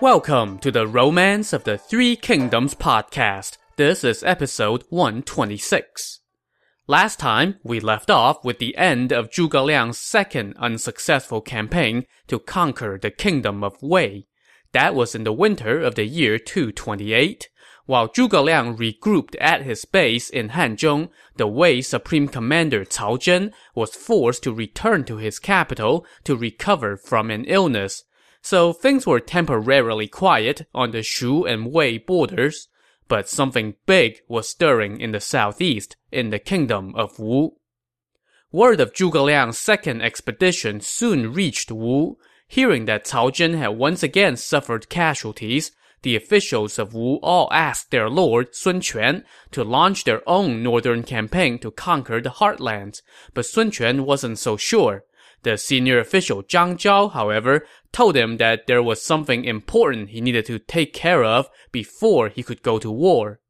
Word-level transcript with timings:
Welcome 0.00 0.60
to 0.60 0.70
the 0.70 0.86
Romance 0.86 1.52
of 1.52 1.64
the 1.64 1.76
Three 1.76 2.16
Kingdoms 2.16 2.74
podcast. 2.74 3.58
This 3.76 4.02
is 4.02 4.22
episode 4.22 4.82
126. 4.88 6.20
Last 6.86 7.18
time, 7.18 7.56
we 7.62 7.80
left 7.80 8.08
off 8.08 8.42
with 8.42 8.60
the 8.60 8.74
end 8.78 9.12
of 9.12 9.28
Zhuge 9.28 9.62
Liang's 9.62 9.98
second 9.98 10.54
unsuccessful 10.56 11.42
campaign 11.42 12.06
to 12.28 12.38
conquer 12.38 12.98
the 12.98 13.10
kingdom 13.10 13.62
of 13.62 13.76
Wei. 13.82 14.26
That 14.72 14.94
was 14.94 15.14
in 15.14 15.24
the 15.24 15.34
winter 15.34 15.82
of 15.82 15.96
the 15.96 16.06
year 16.06 16.38
228. 16.38 17.50
While 17.84 18.08
Zhuge 18.08 18.42
Liang 18.42 18.78
regrouped 18.78 19.36
at 19.38 19.64
his 19.64 19.84
base 19.84 20.30
in 20.30 20.48
Hanzhong, 20.48 21.10
the 21.36 21.46
Wei 21.46 21.82
supreme 21.82 22.26
commander 22.26 22.86
Cao 22.86 23.18
Zhen 23.18 23.52
was 23.74 23.94
forced 23.94 24.44
to 24.44 24.54
return 24.54 25.04
to 25.04 25.18
his 25.18 25.38
capital 25.38 26.06
to 26.24 26.34
recover 26.34 26.96
from 26.96 27.30
an 27.30 27.44
illness. 27.44 28.04
So 28.42 28.72
things 28.72 29.06
were 29.06 29.20
temporarily 29.20 30.08
quiet 30.08 30.66
on 30.74 30.90
the 30.90 31.02
Shu 31.02 31.44
and 31.44 31.72
Wei 31.72 31.98
borders. 31.98 32.68
But 33.08 33.28
something 33.28 33.74
big 33.86 34.20
was 34.28 34.48
stirring 34.48 35.00
in 35.00 35.12
the 35.12 35.20
southeast, 35.20 35.96
in 36.12 36.30
the 36.30 36.38
kingdom 36.38 36.94
of 36.94 37.18
Wu. 37.18 37.56
Word 38.52 38.80
of 38.80 38.92
Zhuge 38.92 39.24
Liang's 39.24 39.58
second 39.58 40.02
expedition 40.02 40.80
soon 40.80 41.32
reached 41.32 41.70
Wu. 41.70 42.18
Hearing 42.46 42.86
that 42.86 43.04
Cao 43.04 43.30
Zhen 43.30 43.56
had 43.56 43.78
once 43.78 44.02
again 44.02 44.36
suffered 44.36 44.88
casualties, 44.88 45.72
the 46.02 46.16
officials 46.16 46.78
of 46.78 46.94
Wu 46.94 47.16
all 47.22 47.48
asked 47.52 47.90
their 47.90 48.08
lord, 48.08 48.54
Sun 48.54 48.80
Quan, 48.82 49.24
to 49.52 49.62
launch 49.62 50.04
their 50.04 50.28
own 50.28 50.62
northern 50.62 51.02
campaign 51.02 51.58
to 51.58 51.70
conquer 51.70 52.20
the 52.20 52.30
heartlands. 52.30 53.02
But 53.34 53.46
Sun 53.46 53.72
Quan 53.72 54.04
wasn't 54.04 54.38
so 54.38 54.56
sure. 54.56 55.04
The 55.42 55.56
senior 55.56 55.98
official 55.98 56.42
Zhang 56.42 56.76
Zhao, 56.76 57.12
however, 57.12 57.66
told 57.92 58.16
him 58.16 58.36
that 58.36 58.66
there 58.66 58.82
was 58.82 59.02
something 59.02 59.44
important 59.44 60.10
he 60.10 60.20
needed 60.20 60.44
to 60.46 60.58
take 60.58 60.92
care 60.92 61.24
of 61.24 61.48
before 61.72 62.28
he 62.28 62.42
could 62.42 62.62
go 62.62 62.78
to 62.78 62.90
war. 62.90 63.40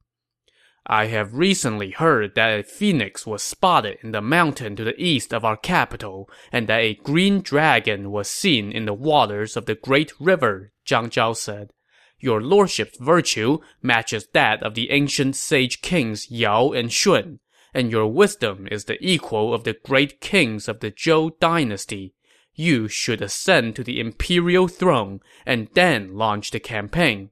I 0.86 1.06
have 1.06 1.34
recently 1.34 1.90
heard 1.90 2.34
that 2.34 2.60
a 2.60 2.62
phoenix 2.62 3.26
was 3.26 3.42
spotted 3.42 3.98
in 4.02 4.12
the 4.12 4.22
mountain 4.22 4.76
to 4.76 4.84
the 4.84 5.00
east 5.00 5.32
of 5.34 5.44
our 5.44 5.56
capital, 5.56 6.28
and 6.50 6.66
that 6.68 6.80
a 6.80 6.94
green 6.94 7.42
dragon 7.42 8.10
was 8.10 8.30
seen 8.30 8.72
in 8.72 8.86
the 8.86 8.94
waters 8.94 9.56
of 9.56 9.66
the 9.66 9.74
great 9.74 10.12
river, 10.18 10.72
Zhang 10.86 11.10
Zhao 11.10 11.36
said. 11.36 11.70
Your 12.18 12.40
lordship's 12.40 12.98
virtue 12.98 13.58
matches 13.82 14.28
that 14.32 14.62
of 14.62 14.74
the 14.74 14.90
ancient 14.90 15.36
sage 15.36 15.80
kings 15.80 16.30
Yao 16.30 16.70
and 16.70 16.92
Shun, 16.92 17.40
and 17.72 17.90
your 17.90 18.06
wisdom 18.06 18.66
is 18.70 18.84
the 18.84 18.98
equal 19.00 19.54
of 19.54 19.64
the 19.64 19.76
great 19.84 20.20
kings 20.20 20.68
of 20.68 20.80
the 20.80 20.90
Zhou 20.90 21.38
dynasty. 21.40 22.14
You 22.54 22.88
should 22.88 23.22
ascend 23.22 23.76
to 23.76 23.84
the 23.84 24.00
imperial 24.00 24.68
throne 24.68 25.20
and 25.46 25.68
then 25.74 26.14
launch 26.14 26.50
the 26.50 26.60
campaign. 26.60 27.30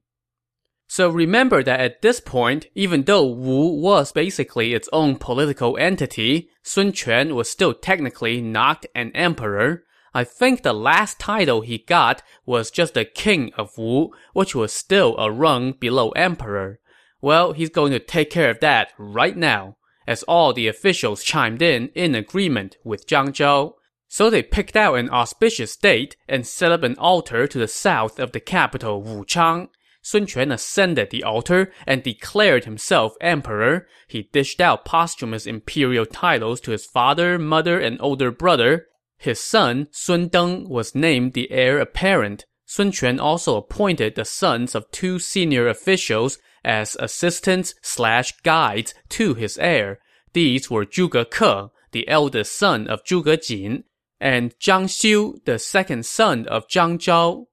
So 0.90 1.10
remember 1.10 1.62
that 1.62 1.80
at 1.80 2.00
this 2.00 2.18
point, 2.18 2.66
even 2.74 3.02
though 3.02 3.26
Wu 3.26 3.78
was 3.78 4.10
basically 4.10 4.72
its 4.72 4.88
own 4.90 5.16
political 5.16 5.76
entity, 5.76 6.48
Sun 6.62 6.94
Quan 6.94 7.34
was 7.34 7.50
still 7.50 7.74
technically 7.74 8.40
not 8.40 8.86
an 8.94 9.12
emperor. 9.14 9.84
I 10.14 10.24
think 10.24 10.62
the 10.62 10.72
last 10.72 11.18
title 11.18 11.60
he 11.60 11.78
got 11.78 12.22
was 12.46 12.70
just 12.70 12.94
the 12.94 13.04
king 13.04 13.52
of 13.58 13.76
Wu, 13.76 14.12
which 14.32 14.54
was 14.54 14.72
still 14.72 15.14
a 15.18 15.30
rung 15.30 15.72
below 15.72 16.08
emperor. 16.12 16.80
Well, 17.20 17.52
he's 17.52 17.68
going 17.68 17.92
to 17.92 17.98
take 17.98 18.30
care 18.30 18.48
of 18.48 18.60
that 18.60 18.92
right 18.96 19.36
now, 19.36 19.76
as 20.08 20.22
all 20.22 20.54
the 20.54 20.66
officials 20.66 21.22
chimed 21.22 21.60
in 21.60 21.90
in 21.94 22.14
agreement 22.14 22.78
with 22.82 23.06
Zhang 23.06 23.28
Zhao. 23.28 23.74
So 24.08 24.30
they 24.30 24.42
picked 24.42 24.74
out 24.74 24.94
an 24.94 25.10
auspicious 25.10 25.76
date 25.76 26.16
and 26.26 26.46
set 26.46 26.72
up 26.72 26.82
an 26.82 26.96
altar 26.96 27.46
to 27.46 27.58
the 27.58 27.68
south 27.68 28.18
of 28.18 28.32
the 28.32 28.40
capital 28.40 29.02
Wuchang. 29.02 29.68
Sun 30.00 30.26
Quan 30.26 30.50
ascended 30.50 31.10
the 31.10 31.22
altar 31.22 31.70
and 31.86 32.02
declared 32.02 32.64
himself 32.64 33.12
emperor. 33.20 33.86
He 34.06 34.30
dished 34.32 34.62
out 34.62 34.86
posthumous 34.86 35.46
imperial 35.46 36.06
titles 36.06 36.62
to 36.62 36.70
his 36.70 36.86
father, 36.86 37.38
mother, 37.38 37.78
and 37.78 38.00
older 38.00 38.30
brother. 38.30 38.86
His 39.18 39.38
son, 39.38 39.88
Sun 39.90 40.30
Deng, 40.30 40.68
was 40.68 40.94
named 40.94 41.34
the 41.34 41.50
heir 41.50 41.78
apparent. 41.78 42.46
Sun 42.64 42.92
Quan 42.92 43.20
also 43.20 43.56
appointed 43.56 44.14
the 44.14 44.24
sons 44.24 44.74
of 44.74 44.90
two 44.90 45.18
senior 45.18 45.68
officials 45.68 46.38
as 46.68 46.96
assistants 47.00 47.74
slash 47.80 48.36
guides 48.42 48.92
to 49.08 49.32
his 49.32 49.56
heir. 49.56 49.98
These 50.34 50.70
were 50.70 50.84
Zhuge 50.84 51.30
Ke, 51.30 51.72
the 51.92 52.06
eldest 52.06 52.52
son 52.52 52.86
of 52.86 53.02
Zhuge 53.04 53.46
Jin, 53.46 53.84
and 54.20 54.54
Zhang 54.58 54.84
Xiu, 54.84 55.42
the 55.46 55.58
second 55.58 56.04
son 56.04 56.46
of 56.46 56.68
Zhang 56.68 56.98
Zhao. 56.98 57.46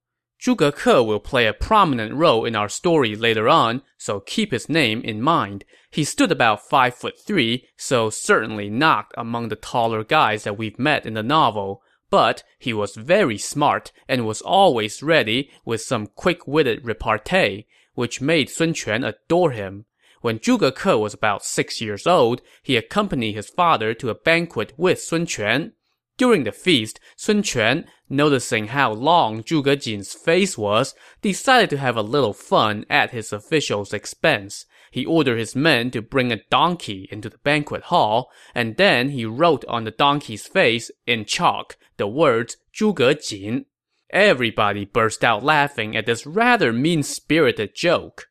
Zhuge 0.44 0.76
Ke 0.76 1.08
will 1.08 1.22
play 1.22 1.48
a 1.48 1.54
prominent 1.54 2.14
role 2.14 2.44
in 2.44 2.58
our 2.58 2.68
story 2.68 3.16
later 3.16 3.48
on, 3.48 3.82
so 3.98 4.20
keep 4.20 4.52
his 4.52 4.68
name 4.68 5.00
in 5.02 5.22
mind. 5.22 5.64
He 5.90 6.04
stood 6.04 6.32
about 6.32 6.68
five 6.68 6.94
foot 6.94 7.18
three, 7.18 7.70
so 7.78 8.10
certainly 8.10 8.70
not 8.70 9.06
among 9.16 9.48
the 9.48 9.56
taller 9.56 10.04
guys 10.04 10.44
that 10.44 10.58
we've 10.58 10.78
met 10.78 11.06
in 11.06 11.14
the 11.14 11.24
novel. 11.24 11.82
But 12.10 12.44
he 12.60 12.74
was 12.74 12.96
very 12.96 13.38
smart 13.38 13.94
and 14.10 14.26
was 14.26 14.42
always 14.42 15.02
ready 15.02 15.50
with 15.64 15.82
some 15.82 16.08
quick-witted 16.08 16.84
repartee, 16.84 17.66
which 17.96 18.22
made 18.22 18.50
Sun 18.50 18.76
Quan 18.76 19.04
adore 19.04 19.52
him. 19.52 19.86
When 20.22 20.40
Zhuge 20.40 20.76
Ke 20.76 21.00
was 21.00 21.14
about 21.14 21.46
six 21.46 21.82
years 21.82 22.08
old, 22.08 22.42
he 22.64 22.78
accompanied 22.78 23.34
his 23.34 23.50
father 23.50 23.94
to 23.96 24.10
a 24.10 24.16
banquet 24.16 24.74
with 24.78 25.02
Sun 25.02 25.28
Quan. 25.28 25.74
During 26.18 26.46
the 26.46 26.54
feast, 26.54 27.00
Sun 27.18 27.44
Quan, 27.44 27.86
noticing 28.10 28.68
how 28.68 28.94
long 28.94 29.44
Zhuge 29.44 29.84
Jin's 29.84 30.14
face 30.14 30.58
was, 30.58 30.96
decided 31.22 31.70
to 31.72 31.78
have 31.78 31.98
a 31.98 32.02
little 32.02 32.34
fun 32.34 32.86
at 32.90 33.12
his 33.12 33.34
official's 33.34 33.94
expense. 33.94 34.66
He 34.92 35.06
ordered 35.06 35.38
his 35.38 35.58
men 35.58 35.92
to 35.92 36.02
bring 36.02 36.32
a 36.32 36.42
donkey 36.50 37.10
into 37.12 37.30
the 37.30 37.40
banquet 37.40 37.84
hall, 37.84 38.32
and 38.54 38.78
then 38.78 39.10
he 39.10 39.26
wrote 39.26 39.66
on 39.66 39.84
the 39.84 39.92
donkey's 39.92 40.48
face, 40.48 40.90
in 41.06 41.26
chalk, 41.26 41.76
the 41.98 42.08
words 42.08 42.56
Zhuge 42.74 43.28
Jin. 43.28 43.66
Everybody 44.12 44.86
burst 44.86 45.24
out 45.24 45.44
laughing 45.44 45.96
at 45.96 46.06
this 46.06 46.26
rather 46.26 46.72
mean-spirited 46.72 47.76
joke. 47.76 48.28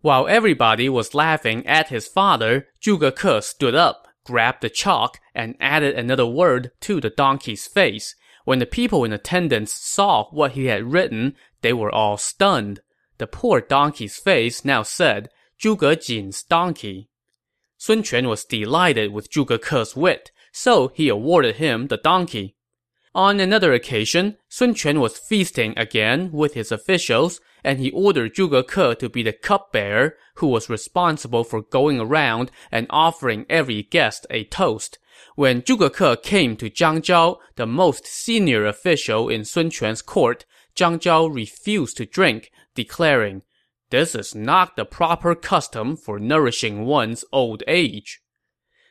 While 0.00 0.28
everybody 0.28 0.88
was 0.88 1.14
laughing 1.14 1.66
at 1.66 1.88
his 1.88 2.06
father, 2.06 2.68
Zhuge 2.80 3.14
Ke 3.14 3.42
stood 3.42 3.74
up 3.74 4.08
grabbed 4.28 4.60
the 4.60 4.68
chalk 4.68 5.18
and 5.34 5.56
added 5.58 5.94
another 5.94 6.26
word 6.26 6.70
to 6.80 7.00
the 7.00 7.08
donkey's 7.08 7.66
face. 7.66 8.14
When 8.44 8.58
the 8.58 8.66
people 8.66 9.02
in 9.02 9.12
attendance 9.14 9.72
saw 9.72 10.28
what 10.30 10.52
he 10.52 10.66
had 10.66 10.92
written, 10.92 11.34
they 11.62 11.72
were 11.72 11.90
all 11.90 12.18
stunned. 12.18 12.80
The 13.16 13.26
poor 13.26 13.62
donkey's 13.62 14.18
face 14.18 14.66
now 14.66 14.82
said, 14.82 15.30
Zhuge 15.58 16.04
Jin's 16.04 16.42
donkey. 16.42 17.08
Sun 17.78 18.02
Quan 18.02 18.28
was 18.28 18.44
delighted 18.44 19.12
with 19.12 19.30
Zhuge 19.30 19.66
Ke's 19.66 19.96
wit, 19.96 20.30
so 20.52 20.88
he 20.88 21.08
awarded 21.08 21.56
him 21.56 21.86
the 21.86 21.96
donkey. 21.96 22.54
On 23.14 23.40
another 23.40 23.72
occasion, 23.72 24.36
Sun 24.48 24.74
Quan 24.74 25.00
was 25.00 25.18
feasting 25.18 25.72
again 25.76 26.30
with 26.30 26.54
his 26.54 26.70
officials, 26.70 27.40
and 27.64 27.78
he 27.78 27.90
ordered 27.90 28.34
Zhuge 28.34 28.66
Ke 28.66 28.98
to 28.98 29.08
be 29.08 29.22
the 29.22 29.32
cupbearer 29.32 30.16
who 30.36 30.46
was 30.46 30.70
responsible 30.70 31.42
for 31.42 31.62
going 31.62 31.98
around 32.00 32.50
and 32.70 32.86
offering 32.90 33.46
every 33.48 33.82
guest 33.82 34.26
a 34.30 34.44
toast. 34.44 34.98
When 35.34 35.62
Zhuge 35.62 35.92
Ke 35.92 36.22
came 36.22 36.56
to 36.56 36.70
Zhang 36.70 37.00
Zhao, 37.00 37.38
the 37.56 37.66
most 37.66 38.06
senior 38.06 38.66
official 38.66 39.28
in 39.28 39.44
Sun 39.44 39.70
Quan's 39.70 40.02
court, 40.02 40.44
Zhang 40.76 40.98
Zhao 40.98 41.34
refused 41.34 41.96
to 41.96 42.06
drink, 42.06 42.50
declaring, 42.74 43.42
This 43.90 44.14
is 44.14 44.34
not 44.34 44.76
the 44.76 44.84
proper 44.84 45.34
custom 45.34 45.96
for 45.96 46.18
nourishing 46.20 46.84
one's 46.84 47.24
old 47.32 47.62
age. 47.66 48.20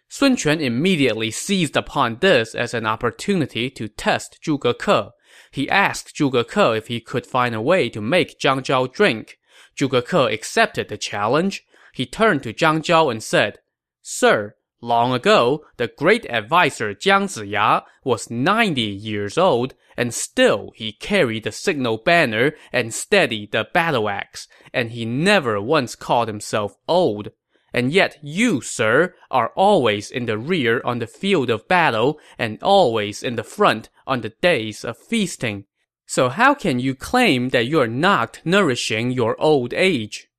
Sun 0.09 0.37
Quan 0.37 0.61
immediately 0.61 1.31
seized 1.31 1.75
upon 1.75 2.19
this 2.19 2.55
as 2.55 2.73
an 2.73 2.85
opportunity 2.85 3.69
to 3.71 3.87
test 3.87 4.39
Zhuge 4.41 4.77
Ke. 4.77 5.13
He 5.51 5.69
asked 5.69 6.15
Zhuge 6.15 6.47
Ke 6.47 6.77
if 6.77 6.87
he 6.87 7.01
could 7.01 7.25
find 7.25 7.53
a 7.53 7.61
way 7.61 7.89
to 7.89 8.01
make 8.01 8.39
Zhang 8.39 8.61
Zhao 8.61 8.91
drink. 8.91 9.37
Zhuge 9.77 10.05
Ke 10.05 10.31
accepted 10.31 10.87
the 10.87 10.97
challenge. 10.97 11.65
He 11.93 12.05
turned 12.05 12.43
to 12.43 12.53
Zhang 12.53 12.79
Zhao 12.79 13.11
and 13.11 13.21
said, 13.21 13.59
Sir, 14.01 14.55
long 14.81 15.13
ago, 15.13 15.65
the 15.75 15.87
great 15.87 16.25
adviser 16.29 16.93
Jiang 16.93 17.25
Ziya 17.25 17.83
was 18.03 18.29
90 18.29 18.81
years 18.81 19.37
old, 19.37 19.73
and 19.97 20.13
still 20.13 20.71
he 20.75 20.91
carried 20.93 21.43
the 21.43 21.51
signal 21.51 21.97
banner 21.97 22.53
and 22.71 22.93
steadied 22.93 23.51
the 23.51 23.67
battle 23.73 24.07
axe, 24.07 24.47
and 24.73 24.91
he 24.91 25.05
never 25.05 25.59
once 25.59 25.95
called 25.95 26.27
himself 26.27 26.75
old. 26.87 27.29
And 27.73 27.91
yet 27.91 28.17
you, 28.21 28.61
sir, 28.61 29.13
are 29.29 29.51
always 29.55 30.09
in 30.09 30.25
the 30.25 30.37
rear 30.37 30.81
on 30.83 30.99
the 30.99 31.07
field 31.07 31.49
of 31.49 31.67
battle 31.67 32.19
and 32.37 32.61
always 32.63 33.23
in 33.23 33.35
the 33.35 33.43
front 33.43 33.89
on 34.05 34.21
the 34.21 34.29
days 34.41 34.85
of 34.85 34.97
feasting. 34.97 35.65
So 36.05 36.29
how 36.29 36.53
can 36.53 36.79
you 36.79 36.95
claim 36.95 37.49
that 37.49 37.67
you 37.67 37.81
are 37.81 37.87
not 37.87 38.39
nourishing 38.45 39.11
your 39.11 39.39
old 39.39 39.73
age? 39.73 40.29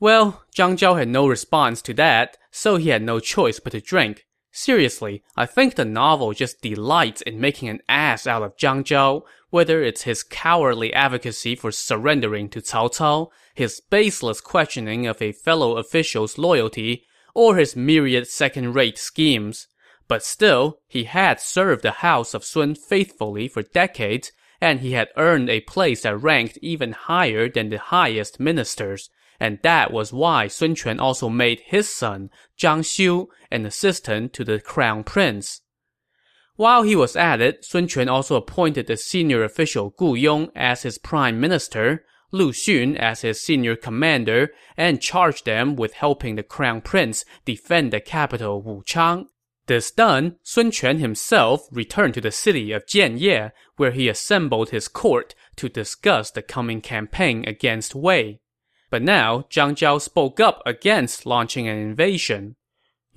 Well, 0.00 0.44
Zhang 0.56 0.78
Zhao 0.78 0.98
had 0.98 1.08
no 1.08 1.26
response 1.26 1.82
to 1.82 1.94
that, 1.94 2.38
so 2.50 2.76
he 2.76 2.88
had 2.88 3.02
no 3.02 3.20
choice 3.20 3.60
but 3.60 3.72
to 3.72 3.80
drink. 3.80 4.26
Seriously, 4.50 5.22
I 5.36 5.44
think 5.44 5.74
the 5.74 5.84
novel 5.84 6.32
just 6.32 6.62
delights 6.62 7.20
in 7.22 7.40
making 7.40 7.68
an 7.68 7.80
ass 7.88 8.26
out 8.26 8.42
of 8.42 8.56
Zhang 8.56 8.82
Zhao. 8.82 9.22
Whether 9.50 9.82
it's 9.82 10.02
his 10.02 10.22
cowardly 10.22 10.92
advocacy 10.92 11.54
for 11.54 11.72
surrendering 11.72 12.48
to 12.50 12.60
Cao 12.60 12.88
Cao, 12.92 13.28
his 13.54 13.80
baseless 13.80 14.40
questioning 14.40 15.06
of 15.06 15.22
a 15.22 15.32
fellow 15.32 15.76
official's 15.76 16.38
loyalty, 16.38 17.04
or 17.34 17.56
his 17.56 17.76
myriad 17.76 18.26
second-rate 18.26 18.98
schemes. 18.98 19.68
But 20.06 20.24
still, 20.24 20.80
he 20.86 21.04
had 21.04 21.40
served 21.40 21.82
the 21.82 21.92
house 21.92 22.34
of 22.34 22.44
Sun 22.44 22.74
faithfully 22.76 23.48
for 23.48 23.62
decades, 23.62 24.32
and 24.60 24.80
he 24.80 24.92
had 24.92 25.08
earned 25.16 25.48
a 25.50 25.60
place 25.60 26.02
that 26.02 26.16
ranked 26.16 26.58
even 26.62 26.92
higher 26.92 27.48
than 27.48 27.68
the 27.68 27.78
highest 27.78 28.40
ministers, 28.40 29.10
and 29.38 29.60
that 29.62 29.92
was 29.92 30.12
why 30.12 30.48
Sun 30.48 30.76
Quan 30.76 30.98
also 30.98 31.28
made 31.28 31.60
his 31.60 31.88
son, 31.88 32.30
Zhang 32.58 32.80
Xiu, 32.80 33.28
an 33.50 33.66
assistant 33.66 34.32
to 34.32 34.44
the 34.44 34.60
crown 34.60 35.04
prince. 35.04 35.60
While 36.58 36.82
he 36.82 36.96
was 36.96 37.14
at 37.14 37.40
it, 37.40 37.64
Sun 37.64 37.86
Quan 37.86 38.08
also 38.08 38.34
appointed 38.34 38.88
the 38.88 38.96
senior 38.96 39.44
official 39.44 39.90
Gu 39.90 40.16
Yong 40.16 40.50
as 40.56 40.82
his 40.82 40.98
prime 40.98 41.38
minister, 41.38 42.04
Lu 42.32 42.50
Xun 42.50 42.96
as 42.96 43.20
his 43.20 43.40
senior 43.40 43.76
commander, 43.76 44.50
and 44.76 45.00
charged 45.00 45.44
them 45.44 45.76
with 45.76 45.92
helping 45.92 46.34
the 46.34 46.42
crown 46.42 46.80
prince 46.80 47.24
defend 47.44 47.92
the 47.92 48.00
capital 48.00 48.60
Wuchang. 48.60 49.26
This 49.68 49.92
done, 49.92 50.34
Sun 50.42 50.72
Quan 50.72 50.98
himself 50.98 51.68
returned 51.70 52.14
to 52.14 52.20
the 52.20 52.32
city 52.32 52.72
of 52.72 52.86
Jianye, 52.86 53.52
where 53.76 53.92
he 53.92 54.08
assembled 54.08 54.70
his 54.70 54.88
court 54.88 55.36
to 55.54 55.68
discuss 55.68 56.32
the 56.32 56.42
coming 56.42 56.80
campaign 56.80 57.44
against 57.46 57.94
Wei. 57.94 58.40
But 58.90 59.02
now, 59.02 59.44
Zhang 59.48 59.76
Zhao 59.76 60.00
spoke 60.00 60.40
up 60.40 60.60
against 60.66 61.24
launching 61.24 61.68
an 61.68 61.78
invasion. 61.78 62.56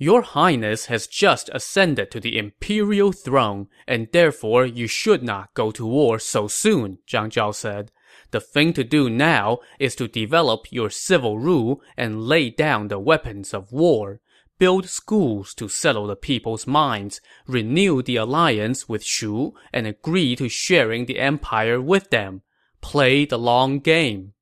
Your 0.02 0.22
Highness 0.22 0.86
has 0.86 1.06
just 1.06 1.48
ascended 1.52 2.10
to 2.10 2.18
the 2.18 2.36
imperial 2.36 3.12
throne, 3.12 3.68
and 3.86 4.08
therefore 4.10 4.66
you 4.66 4.88
should 4.88 5.22
not 5.22 5.54
go 5.54 5.70
to 5.70 5.86
war 5.86 6.18
so 6.18 6.48
soon, 6.48 6.98
Zhang 7.06 7.30
Zhao 7.30 7.54
said. 7.54 7.92
The 8.32 8.40
thing 8.40 8.72
to 8.72 8.82
do 8.82 9.08
now 9.08 9.60
is 9.78 9.94
to 9.94 10.08
develop 10.08 10.66
your 10.72 10.90
civil 10.90 11.38
rule 11.38 11.80
and 11.96 12.24
lay 12.24 12.50
down 12.50 12.88
the 12.88 12.98
weapons 12.98 13.54
of 13.54 13.70
war. 13.70 14.20
Build 14.58 14.88
schools 14.88 15.54
to 15.54 15.68
settle 15.68 16.08
the 16.08 16.16
people's 16.16 16.66
minds, 16.66 17.20
renew 17.46 18.02
the 18.02 18.16
alliance 18.16 18.88
with 18.88 19.04
Shu, 19.04 19.54
and 19.72 19.86
agree 19.86 20.34
to 20.34 20.48
sharing 20.48 21.06
the 21.06 21.20
empire 21.20 21.80
with 21.80 22.10
them. 22.10 22.42
Play 22.80 23.24
the 23.24 23.38
long 23.38 23.78
game. 23.78 24.34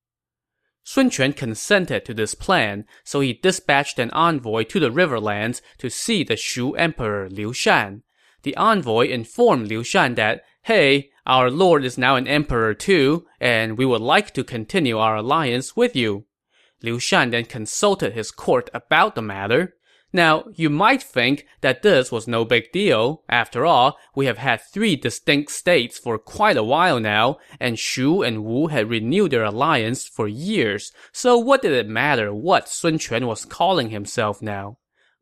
Sun 0.92 1.10
Quan 1.10 1.32
consented 1.32 2.04
to 2.04 2.12
this 2.12 2.34
plan, 2.34 2.84
so 3.04 3.20
he 3.20 3.32
dispatched 3.32 4.00
an 4.00 4.10
envoy 4.10 4.64
to 4.64 4.81
the 4.81 4.90
riverlands 4.90 5.60
to 5.78 5.88
see 5.88 6.25
the 6.25 6.37
Shu 6.37 6.75
emperor 6.75 7.31
Liu 7.31 7.52
Shan. 7.52 8.02
The 8.42 8.56
envoy 8.56 9.06
informed 9.06 9.69
Liu 9.69 9.84
Shan 9.84 10.16
that, 10.16 10.42
hey, 10.62 11.10
our 11.25 11.48
lord 11.48 11.84
is 11.84 11.96
now 11.96 12.16
an 12.16 12.26
emperor 12.26 12.75
too, 12.75 13.25
and 13.38 13.78
we 13.78 13.87
would 13.87 14.00
like 14.00 14.34
to 14.34 14.42
continue 14.42 14.98
our 14.98 15.14
alliance 15.14 15.76
with 15.76 15.94
you. 15.94 16.25
Liu 16.82 16.98
Shan 16.98 17.31
then 17.31 17.44
consulted 17.44 18.14
his 18.14 18.32
court 18.32 18.69
about 18.75 19.14
the 19.14 19.22
matter. 19.22 19.76
Now, 20.12 20.44
you 20.54 20.70
might 20.70 21.02
think 21.02 21.46
that 21.60 21.82
this 21.82 22.10
was 22.10 22.26
no 22.26 22.44
big 22.44 22.72
deal. 22.72 23.22
After 23.28 23.64
all, 23.64 23.96
we 24.14 24.26
have 24.26 24.38
had 24.38 24.60
three 24.60 24.96
distinct 24.96 25.52
states 25.52 25.98
for 25.98 26.18
quite 26.18 26.56
a 26.56 26.64
while 26.64 26.98
now, 26.98 27.38
and 27.60 27.78
Shu 27.78 28.22
and 28.22 28.44
Wu 28.44 28.66
had 28.66 28.90
renewed 28.90 29.30
their 29.30 29.44
alliance 29.44 30.08
for 30.08 30.26
years, 30.26 30.90
so 31.12 31.38
what 31.38 31.62
did 31.62 31.72
it 31.72 31.88
matter 31.88 32.34
what 32.34 32.68
Sun 32.68 32.98
Quan 32.98 33.26
was 33.26 33.44
calling 33.44 33.90
himself 33.90 34.42
now? 34.42 34.78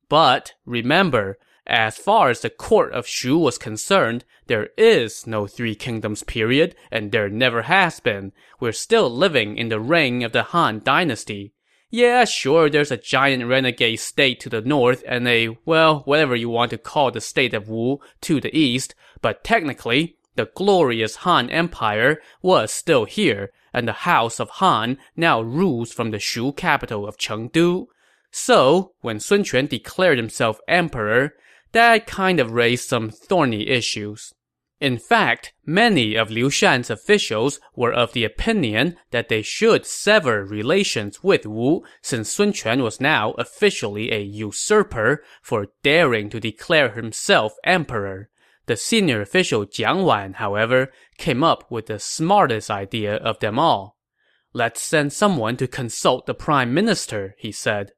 But, 0.08 0.54
remember, 0.64 1.38
as 1.66 1.98
far 1.98 2.30
as 2.30 2.40
the 2.40 2.48
court 2.48 2.92
of 2.94 3.06
Shu 3.06 3.36
was 3.36 3.58
concerned, 3.58 4.24
there 4.46 4.70
is 4.78 5.26
no 5.26 5.46
Three 5.46 5.74
Kingdoms 5.74 6.22
period, 6.22 6.74
and 6.90 7.12
there 7.12 7.28
never 7.28 7.62
has 7.62 8.00
been. 8.00 8.32
We're 8.58 8.72
still 8.72 9.10
living 9.10 9.58
in 9.58 9.68
the 9.68 9.80
reign 9.80 10.22
of 10.22 10.32
the 10.32 10.44
Han 10.44 10.80
dynasty. 10.82 11.52
Yeah, 11.90 12.26
sure, 12.26 12.68
there's 12.68 12.90
a 12.90 12.98
giant 12.98 13.46
renegade 13.46 14.00
state 14.00 14.40
to 14.40 14.50
the 14.50 14.60
north 14.60 15.02
and 15.08 15.26
a, 15.26 15.56
well, 15.64 16.00
whatever 16.00 16.36
you 16.36 16.50
want 16.50 16.70
to 16.72 16.78
call 16.78 17.10
the 17.10 17.20
state 17.20 17.54
of 17.54 17.68
Wu 17.68 18.00
to 18.22 18.40
the 18.40 18.54
east, 18.54 18.94
but 19.22 19.42
technically, 19.42 20.16
the 20.36 20.50
glorious 20.54 21.16
Han 21.16 21.48
Empire 21.48 22.20
was 22.42 22.70
still 22.72 23.06
here, 23.06 23.52
and 23.72 23.88
the 23.88 24.04
House 24.04 24.38
of 24.38 24.50
Han 24.50 24.98
now 25.16 25.40
rules 25.40 25.90
from 25.90 26.10
the 26.10 26.18
Shu 26.18 26.52
capital 26.52 27.08
of 27.08 27.16
Chengdu. 27.16 27.86
So, 28.30 28.92
when 29.00 29.18
Sun 29.18 29.44
Quan 29.44 29.66
declared 29.66 30.18
himself 30.18 30.60
emperor, 30.68 31.34
that 31.72 32.06
kind 32.06 32.38
of 32.38 32.52
raised 32.52 32.88
some 32.88 33.08
thorny 33.08 33.66
issues. 33.66 34.34
In 34.80 34.96
fact, 34.96 35.54
many 35.66 36.14
of 36.14 36.30
Liu 36.30 36.50
Shan's 36.50 36.88
officials 36.88 37.58
were 37.74 37.92
of 37.92 38.12
the 38.12 38.22
opinion 38.22 38.96
that 39.10 39.28
they 39.28 39.42
should 39.42 39.84
sever 39.84 40.44
relations 40.44 41.22
with 41.22 41.46
Wu 41.46 41.82
since 42.00 42.32
Sun 42.32 42.52
Quan 42.52 42.82
was 42.82 43.00
now 43.00 43.32
officially 43.32 44.12
a 44.12 44.20
usurper 44.20 45.24
for 45.42 45.68
daring 45.82 46.30
to 46.30 46.38
declare 46.38 46.90
himself 46.90 47.54
emperor. 47.64 48.30
The 48.66 48.76
senior 48.76 49.20
official 49.20 49.66
Jiang 49.66 50.04
Wan, 50.04 50.34
however, 50.34 50.92
came 51.16 51.42
up 51.42 51.68
with 51.70 51.86
the 51.86 51.98
smartest 51.98 52.70
idea 52.70 53.16
of 53.16 53.40
them 53.40 53.58
all. 53.58 53.96
Let's 54.52 54.80
send 54.80 55.12
someone 55.12 55.56
to 55.56 55.66
consult 55.66 56.26
the 56.26 56.34
prime 56.34 56.72
minister, 56.72 57.34
he 57.38 57.50
said. 57.50 57.92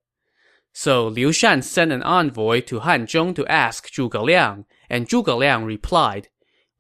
So 0.73 1.09
Liu 1.09 1.33
Shan 1.33 1.61
sent 1.61 1.93
an 1.93 2.03
envoy 2.03 2.62
to 2.62 2.81
Hanzhong 2.81 3.35
to 3.35 3.47
ask 3.49 3.91
Zhuge 3.91 4.23
Liang, 4.23 4.65
and 4.88 5.09
Zhuge 5.09 5.37
Liang 5.37 5.65
replied, 5.65 6.29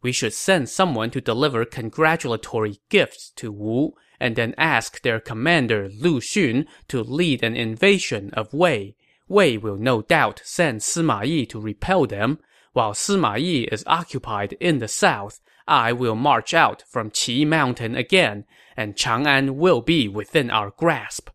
we 0.02 0.12
should 0.12 0.32
send 0.32 0.68
someone 0.68 1.10
to 1.10 1.20
deliver 1.20 1.64
congratulatory 1.64 2.80
gifts 2.88 3.30
to 3.36 3.52
Wu, 3.52 3.94
and 4.18 4.36
then 4.36 4.54
ask 4.58 5.02
their 5.02 5.20
commander 5.20 5.88
Lu 5.88 6.20
Xun 6.20 6.66
to 6.88 7.02
lead 7.02 7.42
an 7.42 7.56
invasion 7.56 8.30
of 8.34 8.52
Wei. 8.52 8.96
Wei 9.28 9.56
will 9.56 9.76
no 9.76 10.02
doubt 10.02 10.42
send 10.44 10.80
Sima 10.80 11.24
Yi 11.26 11.46
to 11.46 11.60
repel 11.60 12.06
them. 12.06 12.38
While 12.72 12.92
Sima 12.92 13.40
Yi 13.40 13.64
is 13.64 13.84
occupied 13.86 14.56
in 14.60 14.78
the 14.78 14.88
south, 14.88 15.40
I 15.66 15.92
will 15.92 16.16
march 16.16 16.52
out 16.52 16.82
from 16.88 17.10
Qi 17.10 17.46
Mountain 17.46 17.94
again, 17.94 18.44
and 18.76 18.96
Chang'an 18.96 19.56
will 19.56 19.80
be 19.80 20.08
within 20.08 20.50
our 20.50 20.70
grasp. 20.70 21.30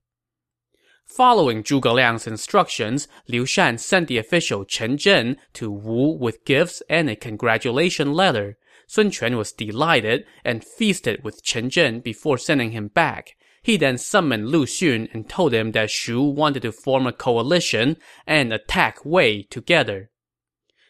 Following 1.05 1.63
Zhuge 1.63 1.93
Liang's 1.93 2.27
instructions, 2.27 3.07
Liu 3.27 3.45
Shan 3.45 3.77
sent 3.77 4.09
the 4.09 4.17
official 4.17 4.65
Chen 4.65 4.97
Zhen 4.97 5.37
to 5.53 5.71
Wu 5.71 6.17
with 6.17 6.43
gifts 6.43 6.83
and 6.89 7.09
a 7.09 7.15
congratulation 7.15 8.13
letter. 8.13 8.57
Sun 8.87 9.11
Quan 9.11 9.37
was 9.37 9.51
delighted 9.51 10.25
and 10.43 10.63
feasted 10.63 11.23
with 11.23 11.43
Chen 11.43 11.69
Zhen 11.69 12.03
before 12.03 12.37
sending 12.37 12.71
him 12.71 12.87
back. 12.89 13.35
He 13.61 13.77
then 13.77 13.97
summoned 13.97 14.49
Lu 14.49 14.65
Xun 14.65 15.09
and 15.11 15.27
told 15.27 15.53
him 15.53 15.71
that 15.71 15.89
Shu 15.89 16.21
wanted 16.21 16.61
to 16.61 16.71
form 16.71 17.07
a 17.07 17.11
coalition 17.11 17.97
and 18.27 18.53
attack 18.53 19.03
Wei 19.03 19.41
together. 19.43 20.11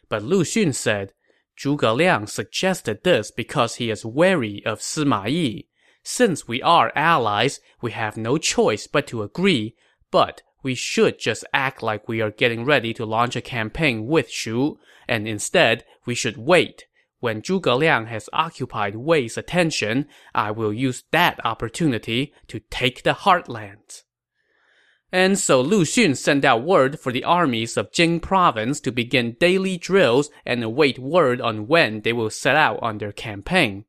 But 0.09 0.23
Lu 0.23 0.43
Xun 0.43 0.75
said, 0.75 1.13
Zhuge 1.57 1.95
Liang 1.95 2.27
suggested 2.27 3.03
this 3.03 3.31
because 3.31 3.75
he 3.75 3.89
is 3.89 4.05
wary 4.05 4.61
of 4.65 4.79
Sima 4.79 5.29
Yi. 5.29 5.69
Since 6.03 6.47
we 6.47 6.61
are 6.61 6.91
allies, 6.95 7.61
we 7.81 7.91
have 7.91 8.17
no 8.17 8.37
choice 8.37 8.87
but 8.87 9.07
to 9.07 9.23
agree, 9.23 9.75
but 10.11 10.41
we 10.61 10.75
should 10.75 11.17
just 11.17 11.45
act 11.53 11.81
like 11.81 12.09
we 12.09 12.21
are 12.21 12.31
getting 12.31 12.65
ready 12.65 12.93
to 12.95 13.05
launch 13.05 13.35
a 13.35 13.41
campaign 13.41 14.05
with 14.05 14.29
Shu, 14.29 14.77
and 15.07 15.27
instead, 15.27 15.85
we 16.05 16.13
should 16.13 16.37
wait. 16.37 16.85
When 17.25 17.41
Zhuge 17.41 17.75
Liang 17.75 18.05
has 18.05 18.29
occupied 18.33 18.95
Wei's 18.97 19.35
attention, 19.35 20.07
I 20.35 20.51
will 20.51 20.71
use 20.71 21.05
that 21.09 21.43
opportunity 21.43 22.35
to 22.49 22.59
take 22.69 23.01
the 23.01 23.13
heartlands. 23.13 24.03
And 25.11 25.39
so 25.39 25.59
Lu 25.59 25.81
Xun 25.85 26.15
sent 26.15 26.45
out 26.45 26.61
word 26.61 26.99
for 26.99 27.11
the 27.11 27.23
armies 27.23 27.77
of 27.77 27.91
Jing 27.91 28.19
province 28.19 28.79
to 28.81 28.91
begin 28.91 29.37
daily 29.39 29.75
drills 29.75 30.29
and 30.45 30.63
await 30.63 30.99
word 30.99 31.41
on 31.41 31.65
when 31.65 32.01
they 32.01 32.13
will 32.13 32.29
set 32.29 32.55
out 32.55 32.77
on 32.83 32.99
their 32.99 33.11
campaign. 33.11 33.85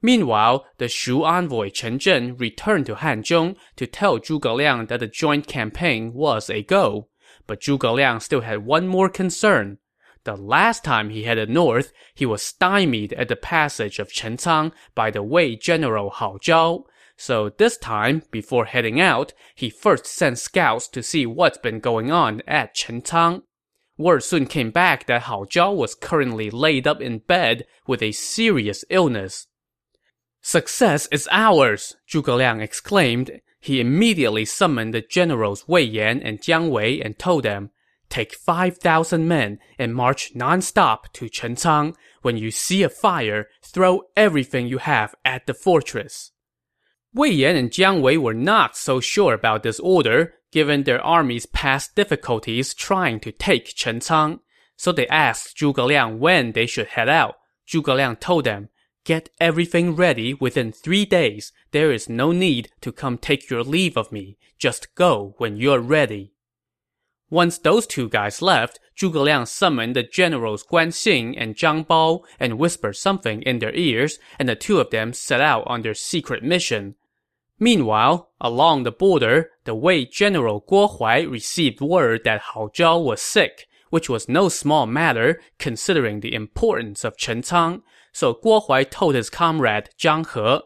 Meanwhile, 0.00 0.64
the 0.78 0.86
Shu 0.86 1.24
envoy 1.24 1.70
Chen 1.70 1.98
Zhen 1.98 2.38
returned 2.38 2.86
to 2.86 2.94
Hanzhong 2.94 3.56
to 3.74 3.88
tell 3.88 4.20
Zhuge 4.20 4.54
Liang 4.54 4.86
that 4.86 5.00
the 5.00 5.08
joint 5.08 5.48
campaign 5.48 6.12
was 6.12 6.48
a 6.48 6.62
go. 6.62 7.08
But 7.48 7.60
Zhuge 7.60 7.92
Liang 7.92 8.20
still 8.20 8.42
had 8.42 8.64
one 8.64 8.86
more 8.86 9.08
concern. 9.08 9.78
The 10.24 10.36
last 10.36 10.84
time 10.84 11.10
he 11.10 11.24
headed 11.24 11.50
north, 11.50 11.92
he 12.14 12.24
was 12.24 12.42
stymied 12.42 13.12
at 13.14 13.28
the 13.28 13.36
passage 13.36 13.98
of 13.98 14.12
Chencang 14.12 14.72
by 14.94 15.10
the 15.10 15.22
Wei 15.22 15.56
general 15.56 16.10
Hao 16.10 16.38
Zhao. 16.38 16.84
So 17.16 17.50
this 17.50 17.76
time, 17.76 18.22
before 18.30 18.66
heading 18.66 19.00
out, 19.00 19.32
he 19.54 19.68
first 19.68 20.06
sent 20.06 20.38
scouts 20.38 20.86
to 20.88 21.02
see 21.02 21.26
what's 21.26 21.58
been 21.58 21.80
going 21.80 22.12
on 22.12 22.40
at 22.46 22.74
Chencang. 22.74 23.42
Word 23.98 24.22
soon 24.22 24.46
came 24.46 24.70
back 24.70 25.06
that 25.06 25.22
Hao 25.22 25.44
Zhao 25.44 25.74
was 25.74 25.94
currently 25.94 26.50
laid 26.50 26.86
up 26.86 27.00
in 27.00 27.18
bed 27.18 27.66
with 27.86 28.00
a 28.00 28.12
serious 28.12 28.84
illness. 28.90 29.48
Success 30.40 31.06
is 31.12 31.28
ours! 31.30 31.96
Zhuge 32.08 32.36
Liang 32.36 32.60
exclaimed. 32.60 33.40
He 33.60 33.80
immediately 33.80 34.44
summoned 34.44 34.94
the 34.94 35.02
generals 35.02 35.68
Wei 35.68 35.82
Yan 35.82 36.20
and 36.20 36.40
Jiang 36.40 36.70
Wei 36.70 37.00
and 37.00 37.18
told 37.18 37.44
them, 37.44 37.70
take 38.12 38.34
5,000 38.34 39.26
men 39.26 39.58
and 39.78 39.94
march 39.94 40.34
nonstop 40.34 41.10
to 41.14 41.30
Chencang. 41.30 41.94
When 42.20 42.36
you 42.36 42.50
see 42.50 42.82
a 42.82 42.90
fire, 42.90 43.48
throw 43.62 44.02
everything 44.16 44.66
you 44.66 44.78
have 44.78 45.14
at 45.24 45.46
the 45.46 45.54
fortress. 45.54 46.32
Wei 47.14 47.30
Yan 47.30 47.56
and 47.56 47.70
Jiang 47.70 48.02
Wei 48.02 48.18
were 48.18 48.34
not 48.34 48.76
so 48.76 49.00
sure 49.00 49.32
about 49.32 49.62
this 49.62 49.80
order, 49.80 50.34
given 50.50 50.82
their 50.82 51.00
army's 51.00 51.46
past 51.46 51.94
difficulties 51.94 52.74
trying 52.74 53.18
to 53.20 53.32
take 53.32 53.74
Chencang. 53.74 54.40
So 54.76 54.92
they 54.92 55.08
asked 55.08 55.56
Zhuge 55.56 55.84
Liang 55.86 56.20
when 56.20 56.52
they 56.52 56.66
should 56.66 56.88
head 56.88 57.08
out. 57.08 57.36
Zhuge 57.66 57.96
Liang 57.96 58.16
told 58.16 58.44
them, 58.44 58.68
Get 59.04 59.30
everything 59.40 59.96
ready 59.96 60.34
within 60.34 60.70
three 60.70 61.06
days. 61.06 61.50
There 61.72 61.90
is 61.90 62.08
no 62.08 62.30
need 62.30 62.70
to 62.82 62.92
come 62.92 63.16
take 63.16 63.48
your 63.48 63.64
leave 63.64 63.96
of 63.96 64.12
me. 64.12 64.36
Just 64.58 64.94
go 64.94 65.34
when 65.38 65.56
you're 65.56 65.80
ready. 65.80 66.34
Once 67.32 67.56
those 67.56 67.86
two 67.86 68.10
guys 68.10 68.42
left, 68.42 68.78
Zhuge 68.94 69.14
Liang 69.14 69.46
summoned 69.46 69.96
the 69.96 70.02
generals 70.02 70.62
Guan 70.62 70.88
Xing 70.88 71.34
and 71.38 71.56
Zhang 71.56 71.86
Bao 71.86 72.20
and 72.38 72.58
whispered 72.58 72.92
something 72.92 73.40
in 73.40 73.58
their 73.58 73.74
ears, 73.74 74.18
and 74.38 74.50
the 74.50 74.54
two 74.54 74.78
of 74.78 74.90
them 74.90 75.14
set 75.14 75.40
out 75.40 75.62
on 75.66 75.80
their 75.80 75.94
secret 75.94 76.42
mission. 76.42 76.94
Meanwhile, 77.58 78.28
along 78.38 78.82
the 78.82 78.92
border, 78.92 79.48
the 79.64 79.74
Wei 79.74 80.04
general 80.04 80.60
Guo 80.60 80.98
Huai 80.98 81.26
received 81.26 81.80
word 81.80 82.20
that 82.24 82.42
Hao 82.52 82.68
Zhao 82.68 83.02
was 83.02 83.22
sick, 83.22 83.66
which 83.88 84.10
was 84.10 84.28
no 84.28 84.50
small 84.50 84.84
matter 84.84 85.40
considering 85.58 86.20
the 86.20 86.34
importance 86.34 87.02
of 87.02 87.16
Chencang. 87.16 87.80
So 88.12 88.34
Guo 88.34 88.66
Huai 88.66 88.90
told 88.90 89.14
his 89.14 89.30
comrade 89.30 89.88
Zhang 89.98 90.26
He, 90.34 90.60